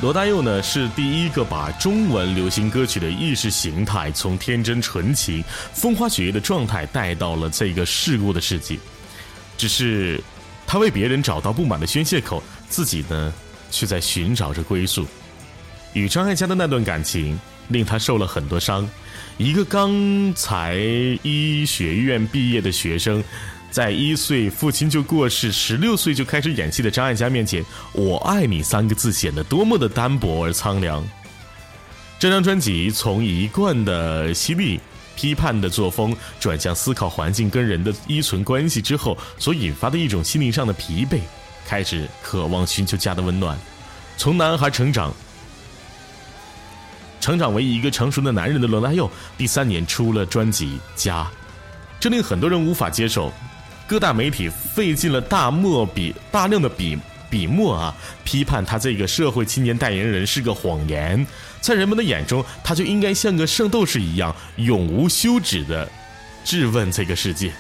[0.03, 8.79] 罗大佑呢是第一个把中文流行歌曲的意识形态从天真纯情、风花雪月的状态带到了这个世故的世界。
[9.57, 10.23] 只是
[10.67, 13.33] 他为别人找到不满的宣泄口，自己呢
[13.71, 15.07] 却在寻找着归宿。
[15.95, 18.87] 与张艾嘉的那段感情令他受了很多伤。
[19.39, 19.91] 一个刚
[20.35, 20.77] 才
[21.23, 23.25] 医学院毕业的学生。
[23.77, 27.63] 在一岁父亲就过世，十六岁就开始演戏的张艾嘉面前
[27.93, 31.07] ，“我爱你”三个字显得多么的单薄而苍凉。
[32.19, 34.81] 这张专辑从一贯的犀利
[35.15, 41.19] 批判的作风，转向思考环境跟人的依存关系之后所引发的一种心灵上的疲惫，
[41.67, 43.59] 开始渴望寻求家的温暖。
[44.17, 45.13] 从男孩成长，
[47.21, 51.25] 成长为一个成熟的男人的罗大佑，第三年出了专辑《家》，
[52.01, 53.31] 这令很多人无法接受。
[53.87, 56.99] 各大媒体费尽了大墨笔大量的笔
[57.31, 57.95] 笔墨啊，
[58.25, 61.25] 批判他这个社会青年代言人是个谎言，
[61.61, 65.89] 在人们的眼中，他就应该像个圣斗士一样，永无休止的
[66.45, 67.53] 质问这个世界。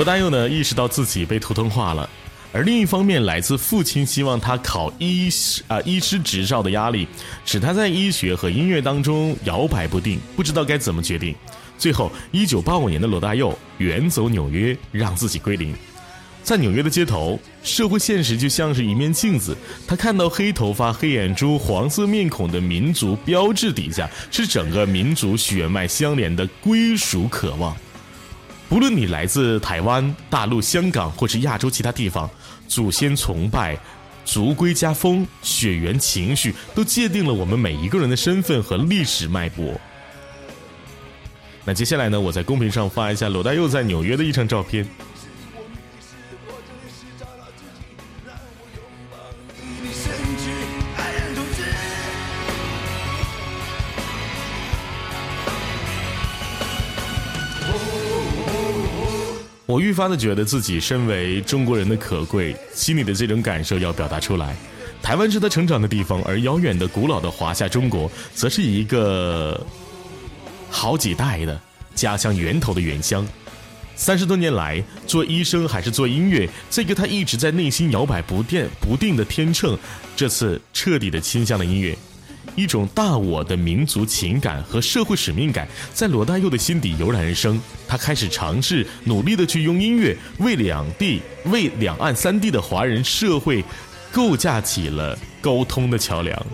[0.00, 2.08] 罗大佑呢意识到自己被图腾化了，
[2.54, 7.06] 而另一方面，来自父亲希望他考医师啊医师执照的压力，
[7.44, 11.34] 使他在医学和音乐当中摇摆不定，不知道该怎么决定。
[11.76, 15.74] 最后，一九八五年的罗大佑远走纽约，让自己归零。
[16.42, 19.54] 在纽约的街头，社会现实就像是一面镜子，
[19.86, 27.76] 他看到黑头发、黑眼珠、黄色面孔的民族标志底下，是整个民族血脉相连的归属渴望。
[28.70, 32.30] 不论你来自台湾、大陆、香港，或是亚洲其他地方，
[32.68, 33.76] 祖先崇拜、
[34.24, 39.74] 族规家风、血缘情绪，都界定了我们每一个人的身份和历史脉搏。
[41.64, 42.20] 那接下来呢？
[42.20, 44.88] 我在公屏上发一下罗大佑在纽约的一张照片。
[59.70, 64.56] 我愈发的觉得自己身为中国人的可贵，心里的这种感受要表达出来。
[65.00, 69.64] 台湾是他成长的地方，而遥远的古老的华夏中国，则是一个
[70.68, 71.60] 好几代的
[71.94, 73.24] 家乡源头的原乡。
[73.94, 79.78] 三十多年来，做医生还是做音乐，这个他一直在内心摇摆不定、不定的天秤，
[80.16, 81.96] 这次彻底的倾向了音乐。
[82.56, 87.60] 一种大我的民族情感和社会使命感在罗大佑的心底油然而生。
[87.88, 93.64] 他开始尝试努力的去用音乐为两地为两岸三地的华人社会
[94.12, 96.46] 构架起了沟通的桥梁。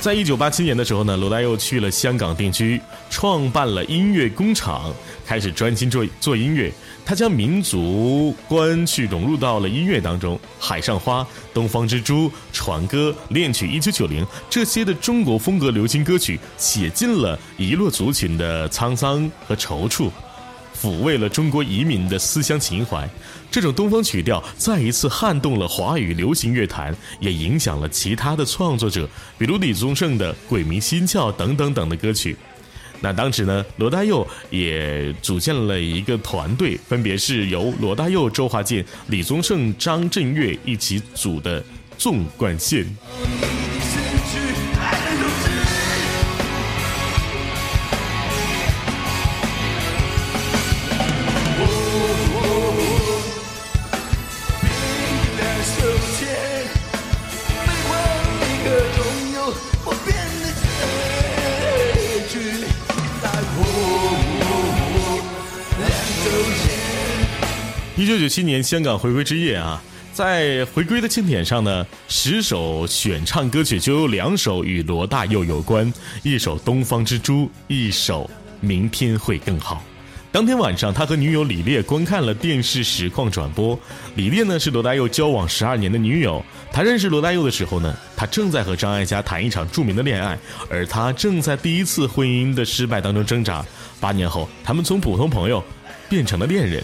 [0.00, 2.80] 在一九八七年的时候呢罗大佑去了香港定居
[3.10, 4.94] 创办了音乐工厂
[5.26, 6.72] 开始专心做做音乐。
[7.08, 11.22] 他将民族观去融入到了音乐当中，《海上花》
[11.54, 20.10] 《东方之珠》《船歌》《恋曲一九九零》这些的中国风格流行歌曲，写尽了遗落族群的沧桑和踌躇。
[20.78, 23.08] 抚慰了中国移民的思乡情怀，
[23.50, 32.36] 这种东方曲调再一次撼动了华语流行乐坛，也影响了其他的创作者，比如李宗盛的《鬼迷心窍》等等等的歌曲。
[33.00, 41.62] 那当时呢，罗大佑也组建了一个团队，分别是由罗大佑、周华健、李宗盛、张震岳一起组的
[41.96, 42.84] 纵贯线。
[68.18, 75.92] 九七年香港回归之夜啊，在回归的庆典上呢，十首选唱歌曲就有两首与罗大佑有关，
[76.22, 78.24] 一首《东方之珠》，一首
[78.60, 79.76] 《明天会更好》。
[80.30, 83.78] 当天晚上，他和女友李烈观看了电视实况转播。
[84.16, 90.38] 李烈呢是罗大佑交往十二年的女友，他认识罗大佑的时候呢，他正在和张艾嘉谈一场著名的恋爱，
[90.68, 93.64] 而他正在第一次婚姻的失败当中挣扎。
[94.00, 95.62] 八年后，他们从普通朋友
[96.08, 96.82] 变成了恋人。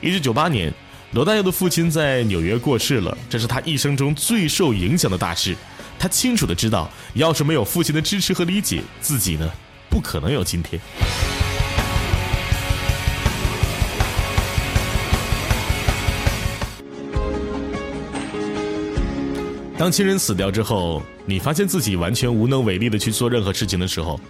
[0.00, 0.72] 一九九八年，
[1.10, 5.56] 罗大佑的父亲在纽约过世了，这是他一生中最受影响的大事。
[5.98, 9.50] 他清楚的知道，要是没有父亲的支持和理解，自己呢，
[9.90, 10.80] 不可能有今天。
[19.76, 24.20] 当亲人死掉之后，你发现自己完全无能为力的去做任何事情的时候，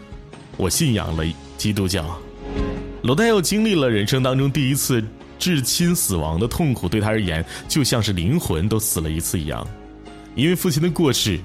[0.57, 1.23] 我信仰了
[1.59, 2.19] 基督教。
[3.03, 5.05] 罗大佑经历了人生当中第一次。
[5.39, 9.67] 至亲死亡的痛苦对他而言，就像是灵魂都死了一次一样。
[10.35, 11.39] 因为父亲的过世，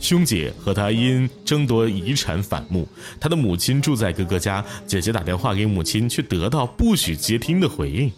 [0.00, 2.88] 兄姐和他因争夺遗产反目。
[3.20, 8.10] 他的母亲住在哥哥家，姐姐打电话给母亲，却得到不许接听的回应。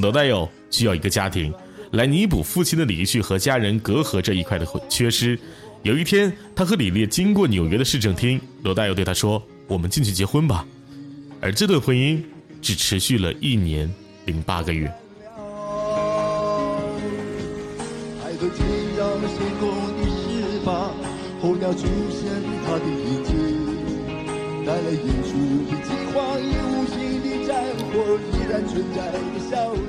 [0.00, 1.52] 罗大佑需要一个家庭
[1.92, 5.38] 来弥补父亲的离去和家人隔阂这一块的缺失。
[5.82, 10.66] 有一天，他和李烈经过纽约的市政厅，罗大佑对他说：“我们进去结婚吧。”
[11.42, 12.22] 而这段婚姻
[12.60, 13.90] 只持续了一年
[14.26, 14.92] 零八个月。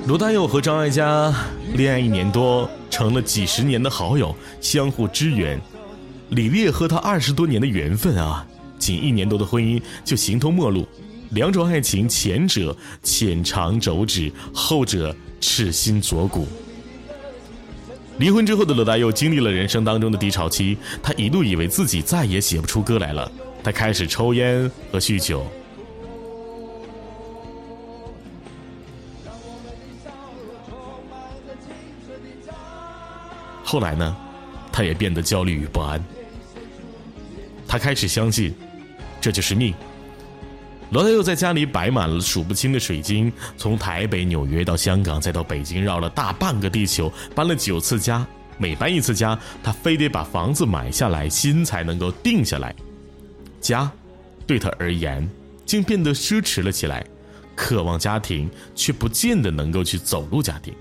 [0.06, 1.34] 罗大佑和张艾嘉
[1.74, 5.60] 恋爱一年多，成了几十年的好友，相互支援。
[6.30, 8.46] 李烈和他二十多年的缘分啊，
[8.78, 10.86] 仅一年多的婚姻就形同陌路。
[11.32, 16.46] 两种爱情，前者浅尝辄止，后者赤心左骨。
[18.18, 23.30] 离婚之后的罗大佑经历了人生当中的低潮期，他一度以为自己再也写不出歌来了，
[23.64, 25.46] 他开始抽烟和酗酒。
[33.64, 34.14] 后来呢，
[34.70, 35.98] 他也变得焦虑与不安。
[37.66, 38.54] 他开始相信，
[39.18, 39.74] 这就是命。
[40.92, 48.26] 罗大佑在家里摆满了数不清的水晶，从台北、纽约到香港，再到北京，绕了大半个地球，搬了九次家。
[48.58, 52.74] 每搬一次家，他非得把房子买下来，心才能够定下来。
[53.58, 53.90] 家，
[54.46, 55.26] 对他而言，
[55.64, 57.02] 竟变得奢侈了起来。
[57.56, 60.74] 渴望家庭，却不见得能够去走入家庭。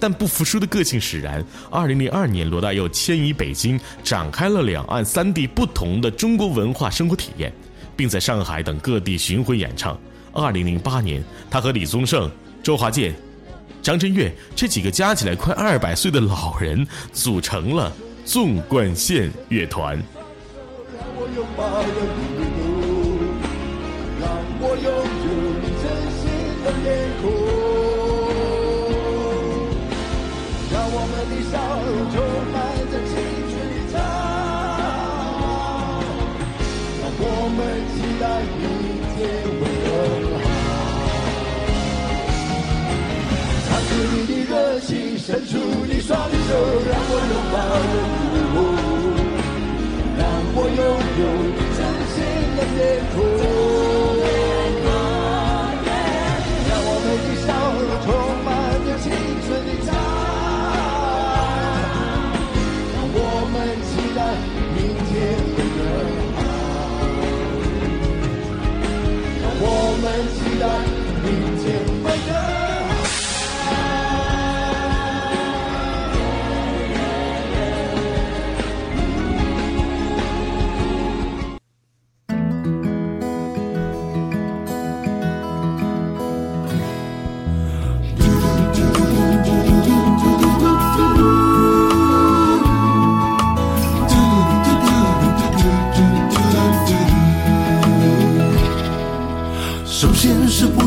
[0.00, 1.44] 但不服输的个性使然。
[1.70, 7.52] 二零零二年，罗大佑迁移北京，展开了两岸三地不同的中国文化生活体验。
[7.96, 9.98] 并在上海等各地巡回演唱。
[10.32, 12.30] 二零零八年，他和李宗盛、
[12.62, 13.14] 周华健、
[13.82, 17.92] 张震岳这几个加起来快二百岁的老人组成了
[18.24, 20.02] 纵贯线乐团。
[45.26, 45.56] 伸出
[45.86, 46.34] 你双手，
[46.84, 47.56] 让我拥抱。
[47.80, 47.96] 着
[48.52, 48.58] 你，
[50.18, 50.22] 让
[50.54, 50.84] 我拥
[51.18, 51.80] 有你真
[52.12, 52.16] 心
[52.56, 52.78] 的面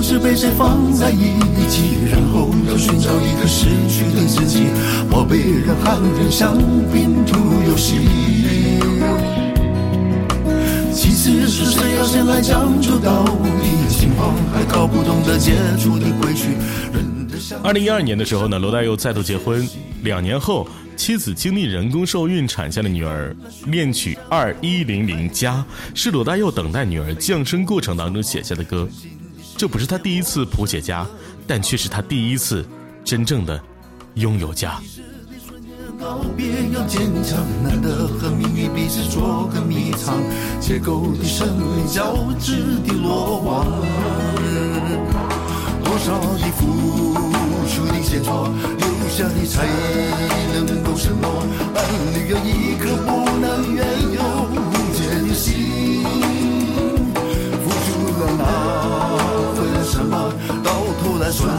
[0.08, 1.34] 是被谁放在一
[1.70, 4.68] 起，然后要寻找一个失去的自己，
[5.12, 6.58] 宝贝，人和人像
[6.94, 7.96] 拼图游戏。
[10.94, 16.56] 其次是谁要先来讲究到底，情况还搞不懂得接触的规矩。
[17.62, 19.68] 二零一二年的时候呢，罗大佑再度结婚，
[20.04, 20.66] 两年后。
[20.96, 23.36] 妻子经历人工受孕产下的女儿，
[23.68, 25.64] 恋曲二一零零加
[25.94, 28.90] 是罗大佑等待女儿降生过程当中写下的歌。
[29.58, 31.04] 这不是他第一次谱写家，
[31.48, 32.64] 但却是他第一次
[33.04, 33.60] 真正的
[34.14, 34.80] 拥有家。
[36.00, 40.22] 告别要坚强，难得和命运彼此做个迷藏，
[40.62, 42.52] 结构的生命交织
[42.86, 43.66] 的落网，
[45.84, 47.16] 多少的付
[47.68, 48.48] 出的线索。
[49.10, 49.66] 下的才
[50.54, 51.42] 能够承诺，
[51.74, 51.84] 伴
[52.14, 53.84] 侣有一颗不能怨
[54.14, 54.37] 尤
[61.28, 61.54] 来算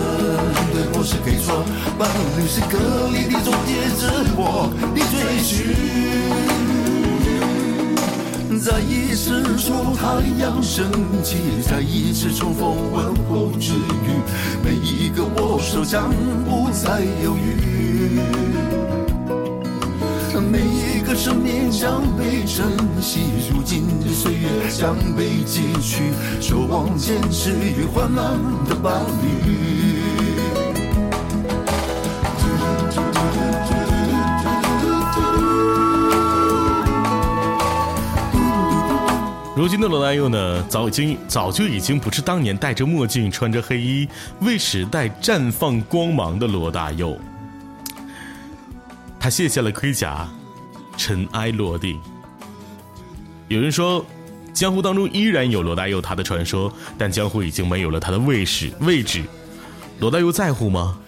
[0.72, 1.62] 对或是给错，
[1.98, 2.08] 伴
[2.38, 2.78] 侣是隔
[3.12, 5.76] 离的终结，自我的追寻。
[8.58, 10.90] 再一次出太阳升
[11.22, 11.36] 起，
[11.68, 14.08] 再一次重逢问候之余，
[14.64, 16.08] 每一个握手将
[16.46, 18.18] 不再犹豫，
[20.50, 22.66] 每一个生命将被珍
[23.02, 23.20] 惜，
[23.52, 28.24] 如今的岁月将被记取，守望坚持与患难
[28.66, 29.58] 的伴侣。
[39.54, 44.08] 如今的罗大佑呢，早已经早就已经不是当年戴着墨镜、穿着黑衣、
[44.40, 47.18] 为时代绽放光芒的罗大佑。
[49.20, 50.28] 他卸下了盔甲，
[50.98, 51.98] 尘埃落定。
[53.48, 54.04] 有人说，
[54.52, 59.22] 江湖当中依然有罗大佑他的传说，但江湖已经没有了他的位置位置。
[60.00, 60.98] 罗大佑在乎吗？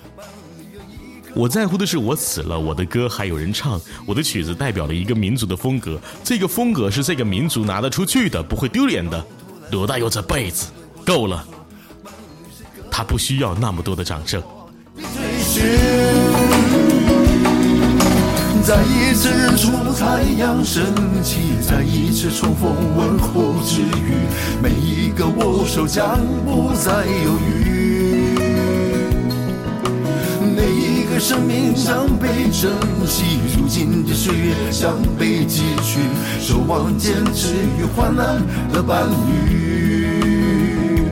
[1.34, 9.24] 我在乎的是，我死了，我的歌还有人唱，我的曲子代表了一个民族的风格，这个风格是这个民族拿得出去的，不会丢脸的。
[9.70, 10.66] 罗大佑这辈子
[11.05, 11.47] 够了，
[12.91, 14.43] 他不需要那么多的掌声。
[18.70, 20.84] 再一次日出，太阳升
[21.24, 24.14] 起，再一次重逢问候之余，
[24.62, 28.38] 每一个握手将不再犹豫。
[30.54, 32.70] 每一个生命将被珍
[33.08, 35.98] 惜，如今的岁月将被汲取，
[36.38, 38.40] 守望坚持与患难
[38.72, 41.02] 的伴侣，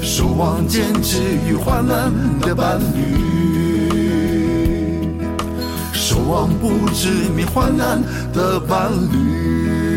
[0.00, 1.18] 守望坚持
[1.50, 3.45] 与患难的伴侣，
[6.08, 8.00] 守望不知名患难
[8.32, 9.95] 的伴侣。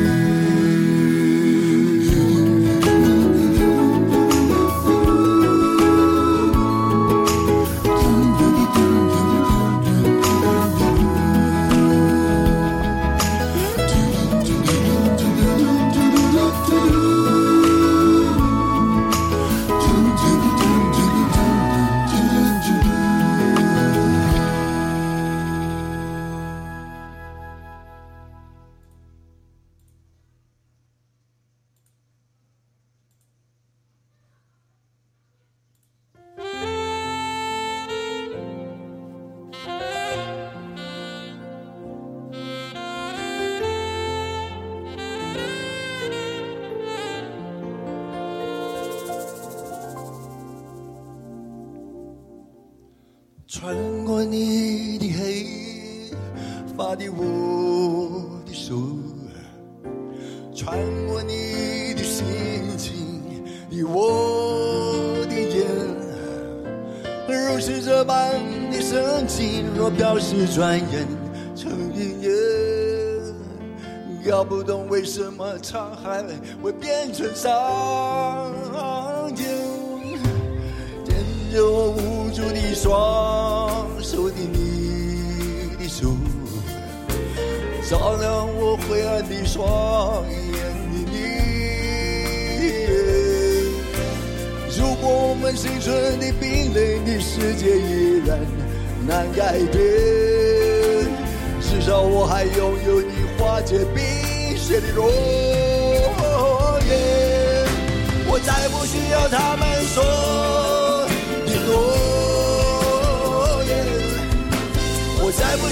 [53.51, 53.75] 穿
[54.05, 55.47] 过你的黑
[56.77, 58.75] 发的我的手，
[60.53, 60.77] 穿
[61.07, 62.27] 过你的心
[62.77, 65.65] 情的我的眼，
[67.27, 68.33] 如是这般
[68.69, 71.07] 的深情，若表示转眼
[71.55, 72.31] 成云烟，
[74.29, 76.23] 搞不懂为什么沧海
[76.61, 78.53] 会变成桑
[79.35, 79.47] 田，
[81.03, 81.17] 牵
[81.51, 83.87] 着我无助的双。
[84.03, 86.15] 手的你的手，
[87.89, 90.37] 照亮我灰暗的双眼
[90.91, 91.17] 的你。
[94.77, 98.37] 如果我们心存的冰冷的世界依然
[99.07, 99.81] 难改变，
[101.61, 104.03] 至少我还拥有你化解冰
[104.55, 105.09] 雪的容
[106.87, 106.91] 颜。
[108.31, 110.03] 我再不需要他们说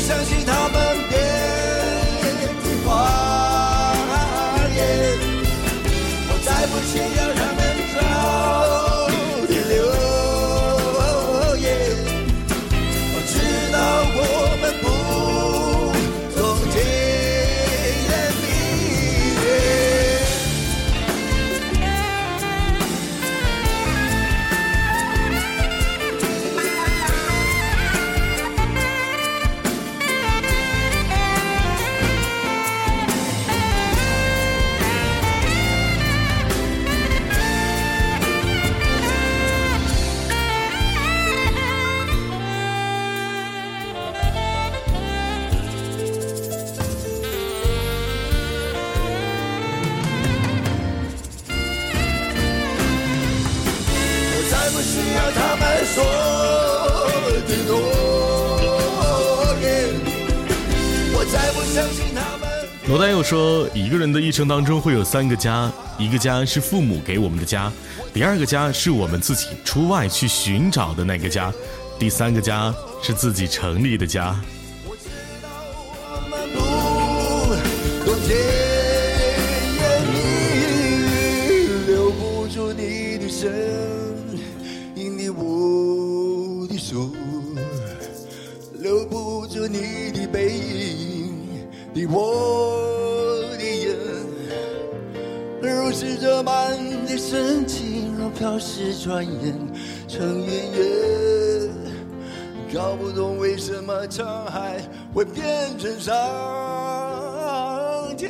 [0.08, 0.74] 相信他们
[1.10, 1.20] 编
[2.64, 2.88] 的谎
[4.74, 4.80] 言，
[6.30, 7.60] 我再不需要他们。
[7.94, 8.00] 找
[62.88, 65.70] 罗大佑说，一个人的一生当中会有三个家，
[66.00, 67.70] 一个家是父母给我们的家，
[68.14, 71.52] 第二个家是我们自己出外去寻找的那个家，
[72.00, 72.74] 第三个家
[73.04, 74.34] 是自己成立的家。
[98.38, 99.56] 飘逝转眼
[100.08, 101.70] 成云烟。
[102.72, 104.80] 搞不懂为什么沧海
[105.12, 106.14] 会变成桑
[108.16, 108.30] 田，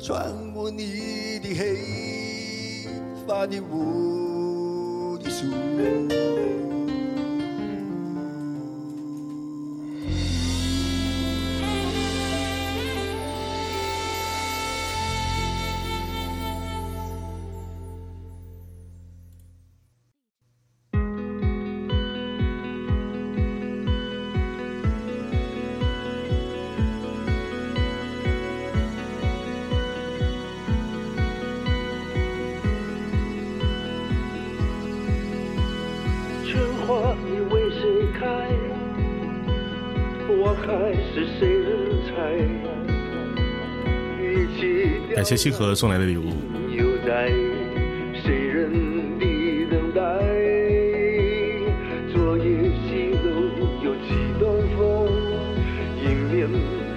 [0.00, 1.76] 穿过你的黑
[3.26, 5.30] 发的无的
[45.14, 46.32] 感谢星河送来的礼物。
[46.70, 47.28] 又在
[48.22, 48.72] 谁人
[49.18, 49.24] 的
[49.70, 50.00] 等待？
[52.12, 52.44] 昨夜
[52.86, 53.26] 西楼
[53.82, 54.08] 有几
[54.38, 54.42] 段
[54.78, 54.78] 风，
[56.00, 56.48] 迎面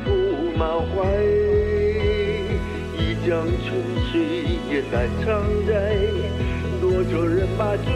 [0.05, 0.07] 铺
[0.57, 0.93] 满怀。
[2.97, 3.31] 一江
[3.65, 3.67] 春
[4.11, 4.13] 水
[4.69, 4.93] 也难
[5.25, 5.25] 常
[5.65, 5.71] 在，
[6.79, 7.89] 多少人把酒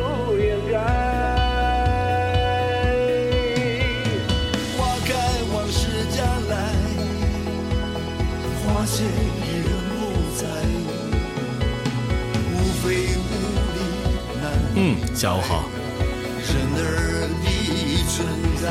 [15.18, 15.68] 下午好。
[16.46, 17.50] 人儿的
[18.08, 18.28] 存
[18.62, 18.70] 在。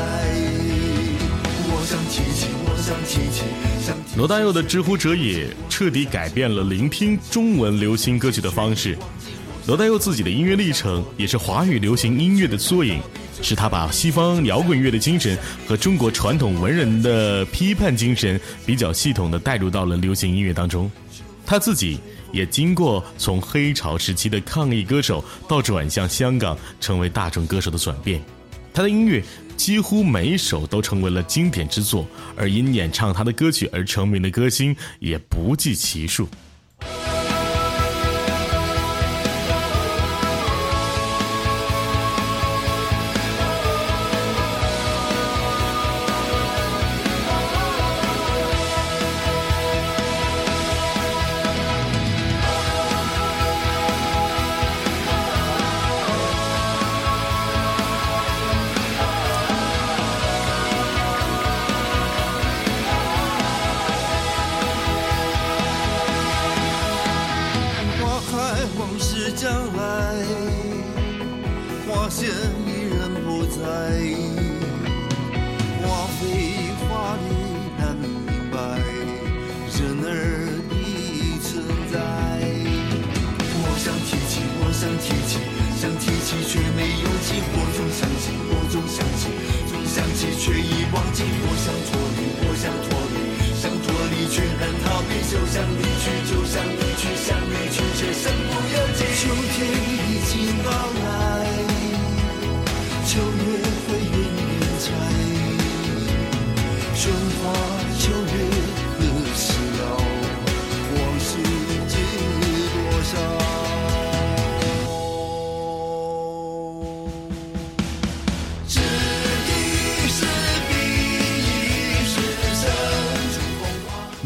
[1.69, 3.43] 我想提起，我想提起，
[4.17, 8.97] 罗大佑的《知乎者也》彻底改变了聆听中文流行歌曲的方式。
[9.65, 13.01] 罗大佑自己的音乐历程也是华语流行音乐的缩影，
[13.41, 15.37] 是他把西方摇滚乐的精神
[15.67, 20.89] 和中国传统文人的批判精神比较系统的带入到了流行音乐当中。
[21.47, 21.97] 他自己
[22.33, 28.21] 也经过从黑潮时期的抗议歌手到转向香港成为大众歌手的转变，
[28.73, 29.23] 他的音乐
[29.55, 36.27] 几乎每一首都成为了经典之作，而因演唱他的歌曲而成名的歌星也不计其数。
[95.29, 96.16] 就像你去，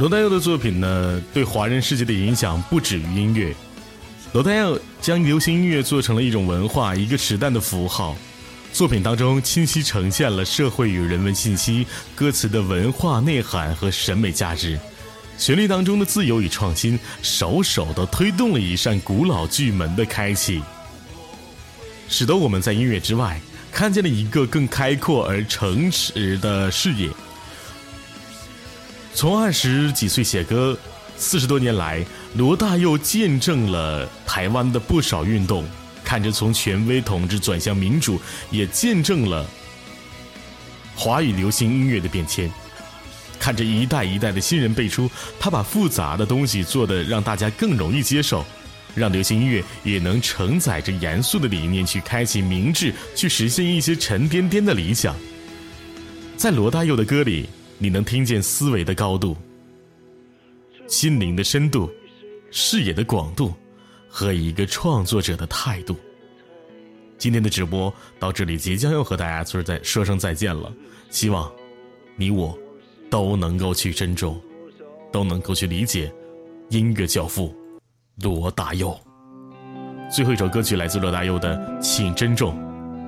[0.02, 3.56] 罗大佑的作品呢，对华人世界的影响不止于音乐。
[4.34, 8.18] 罗大佑将流行音乐做成了一种文化，一个时代的符号。
[8.74, 11.86] 作品当中清晰呈现了社会与人文信息、
[12.16, 14.80] 歌词的文化内涵和审美价值。
[15.38, 20.64] 旋律当中的自由与创新，首首都推动了一扇古老巨门的开启，
[22.10, 23.40] 使得我们在音乐之外
[23.72, 27.08] 看见了一个更开阔而诚实的视野。
[29.14, 30.78] 从二十几岁写歌，
[31.18, 32.04] 四十多年来，
[32.36, 35.66] 罗大佑见证了台湾的不少运动，
[36.04, 39.46] 看着从权威统治转向民主，也见证了
[40.96, 42.50] 华语流行音乐的变迁。
[43.38, 45.10] 看着一代一代的新人辈出，
[45.40, 48.46] 他把复杂的东西做得让大家更容易接受，
[48.96, 55.16] 让流行音乐也能承载着严肃的理念去开启明智，去实现一些沉甸甸的理想。
[56.38, 57.50] 在罗大佑的歌里，
[57.84, 59.36] 你能听见思维的高度、
[60.88, 61.90] 心灵的深度、
[62.52, 63.52] 视野的广度
[64.08, 65.96] 和一个创作者的态度。
[67.18, 70.72] 今天的直播到这里，即将要和大家说再说声再见了，
[71.10, 71.52] 希望
[72.16, 72.56] 你我。
[73.10, 74.40] 都能够去珍重，
[75.12, 76.10] 都能够去理解
[76.70, 77.54] 音乐教父
[78.22, 78.98] 罗大佑。
[80.10, 82.56] 最后一首歌曲来自罗大佑的《请珍重》，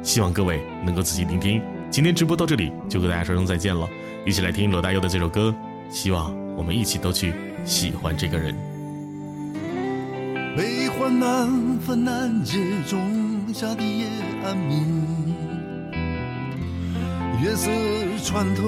[0.04, 1.62] 希望各位能够仔细聆听。
[1.90, 3.88] 今天直播到这里就和大家说声再见了，
[4.26, 5.54] 一起来听罗大佑的这首歌。
[5.90, 7.34] 希望我们一起都去
[7.66, 8.56] 喜欢这个人。
[10.56, 12.58] 悲欢难分难解，
[12.88, 14.08] 仲夏的夜
[14.44, 14.84] 安眠，
[17.44, 17.70] 月色
[18.24, 18.64] 穿透。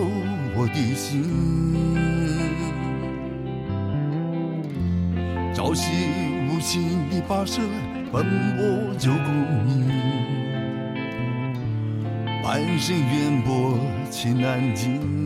[0.58, 1.22] 我的心，
[5.54, 5.92] 朝夕
[6.50, 7.62] 无情的跋涉，
[8.10, 8.24] 奔
[8.56, 9.34] 波旧功
[9.66, 9.92] 名，
[12.42, 13.78] 半生渊博
[14.10, 15.25] 情难尽。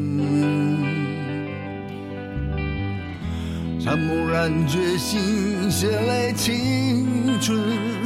[3.80, 7.60] 山木然决心，血泪青春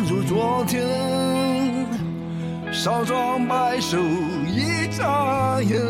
[0.08, 0.82] 如昨天，
[2.72, 3.98] 少壮白首
[4.48, 5.82] 一眨眼。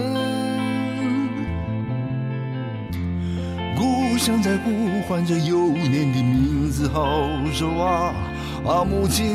[3.76, 8.14] 故乡在呼唤着幼年的名字，好熟啊！
[8.66, 9.26] 啊，母亲，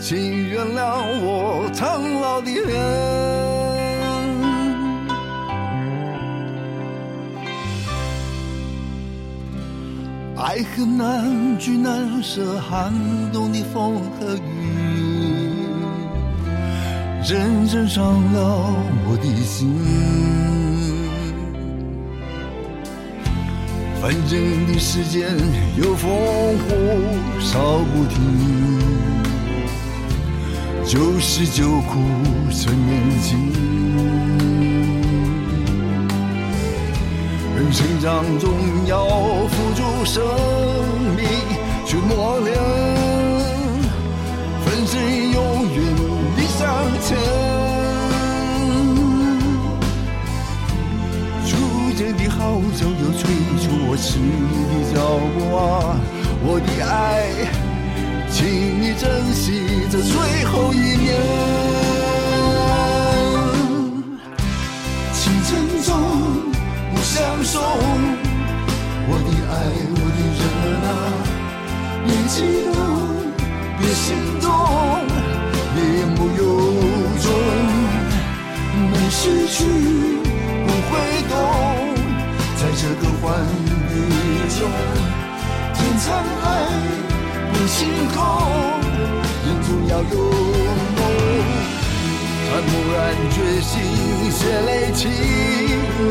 [0.00, 3.57] 请原谅我苍老的脸。
[10.40, 12.92] 爱恨难聚难舍，寒
[13.32, 14.40] 冬的风和雨，
[17.24, 18.72] 深深伤了
[19.04, 19.74] 我的心。
[24.00, 25.28] 反正的时间
[25.76, 26.68] 有烽火
[27.40, 28.16] 烧不停，
[30.86, 31.98] 旧事旧苦
[32.52, 34.47] 趁年轻。
[37.70, 38.50] 成长中
[38.86, 39.06] 要
[39.48, 40.24] 付出生
[41.16, 41.26] 命
[41.86, 42.56] 去磨练，
[44.64, 45.76] 粉身永远
[46.36, 46.58] 的向
[47.02, 47.16] 前。
[52.16, 54.22] 的号角又催促我迟疑
[54.70, 54.96] 的脚
[55.34, 55.58] 步啊，
[56.42, 56.88] 我的爱，
[58.30, 58.46] 请
[58.80, 59.46] 你珍惜
[59.90, 60.14] 这最
[60.44, 61.06] 后一面，
[67.18, 67.60] 相送。
[69.10, 69.52] 我的爱，
[69.90, 70.42] 我的人
[70.86, 70.90] 啊，
[72.06, 72.36] 别激
[72.70, 72.78] 动，
[73.76, 74.06] 别心
[74.40, 74.46] 动，
[75.74, 75.76] 别
[76.14, 76.40] 不由
[77.18, 77.26] 衷，
[78.92, 79.56] 没失去
[80.64, 80.90] 不会
[81.28, 81.32] 懂。
[82.56, 83.24] 在这个欢
[83.66, 83.92] 愉
[84.56, 84.60] 中，
[85.74, 86.06] 天苍
[86.40, 86.46] 海，
[87.52, 87.76] 不星
[88.14, 88.16] 空，
[89.44, 90.97] 人总要有。
[92.50, 92.98] 蓦然
[93.30, 93.72] 决心，
[94.30, 95.10] 血泪青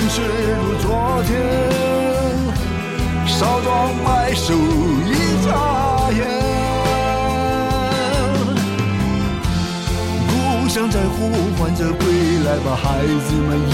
[0.10, 0.16] 春
[0.56, 0.88] 如昨
[1.28, 1.30] 天，
[3.26, 3.68] 少壮
[4.06, 5.10] 白首一
[5.46, 5.48] 眨
[6.14, 6.20] 眼。
[10.30, 10.32] 故
[10.70, 11.18] 乡在呼
[11.58, 12.04] 唤着归
[12.46, 13.72] 来吧，孩子们遗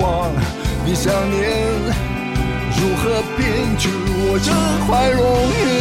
[0.00, 0.04] 忘。
[0.84, 1.40] 你想念，
[2.76, 3.02] 如何
[3.36, 3.40] 编
[3.78, 4.50] 织我这
[4.86, 5.20] 块容
[5.56, 5.71] 颜？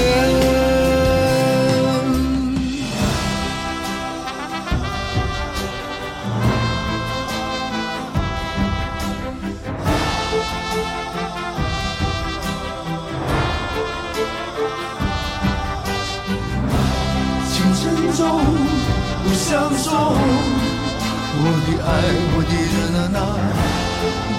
[22.42, 23.18] 我的人啊那。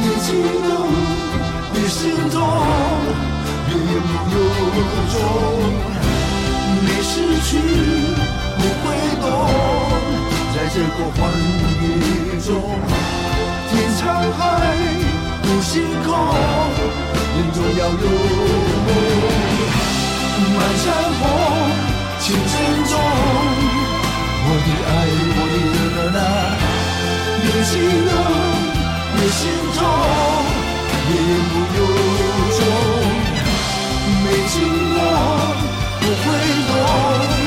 [0.02, 0.26] 别激
[0.66, 0.70] 动，
[1.72, 2.00] 你心
[2.30, 2.34] 痛，
[3.68, 4.36] 别不由
[5.12, 5.14] 衷，
[6.82, 7.14] 你失
[7.46, 7.48] 去
[8.58, 8.84] 不会
[9.22, 9.24] 懂。
[10.52, 11.20] 在这个欢
[11.78, 11.84] 愉
[12.42, 12.50] 中，
[13.70, 14.02] 天沧
[14.36, 14.42] 海，
[15.42, 15.70] 不星
[16.02, 16.10] 空，
[17.36, 17.94] 人总要有
[18.86, 18.90] 梦。
[20.54, 20.84] 满山
[21.20, 21.22] 红，
[22.18, 22.50] 请珍
[22.90, 22.92] 重，
[24.44, 24.90] 我的爱，
[25.38, 25.78] 我的热
[26.10, 26.20] 辣辣
[27.44, 27.72] 越心
[28.06, 28.10] 冷，
[29.16, 29.40] 越心
[29.74, 29.78] 痛，
[31.08, 31.78] 越言不由
[32.56, 32.60] 衷，
[34.22, 34.54] 没结
[34.94, 34.96] 果
[36.00, 36.24] 不会
[36.68, 37.41] 懂。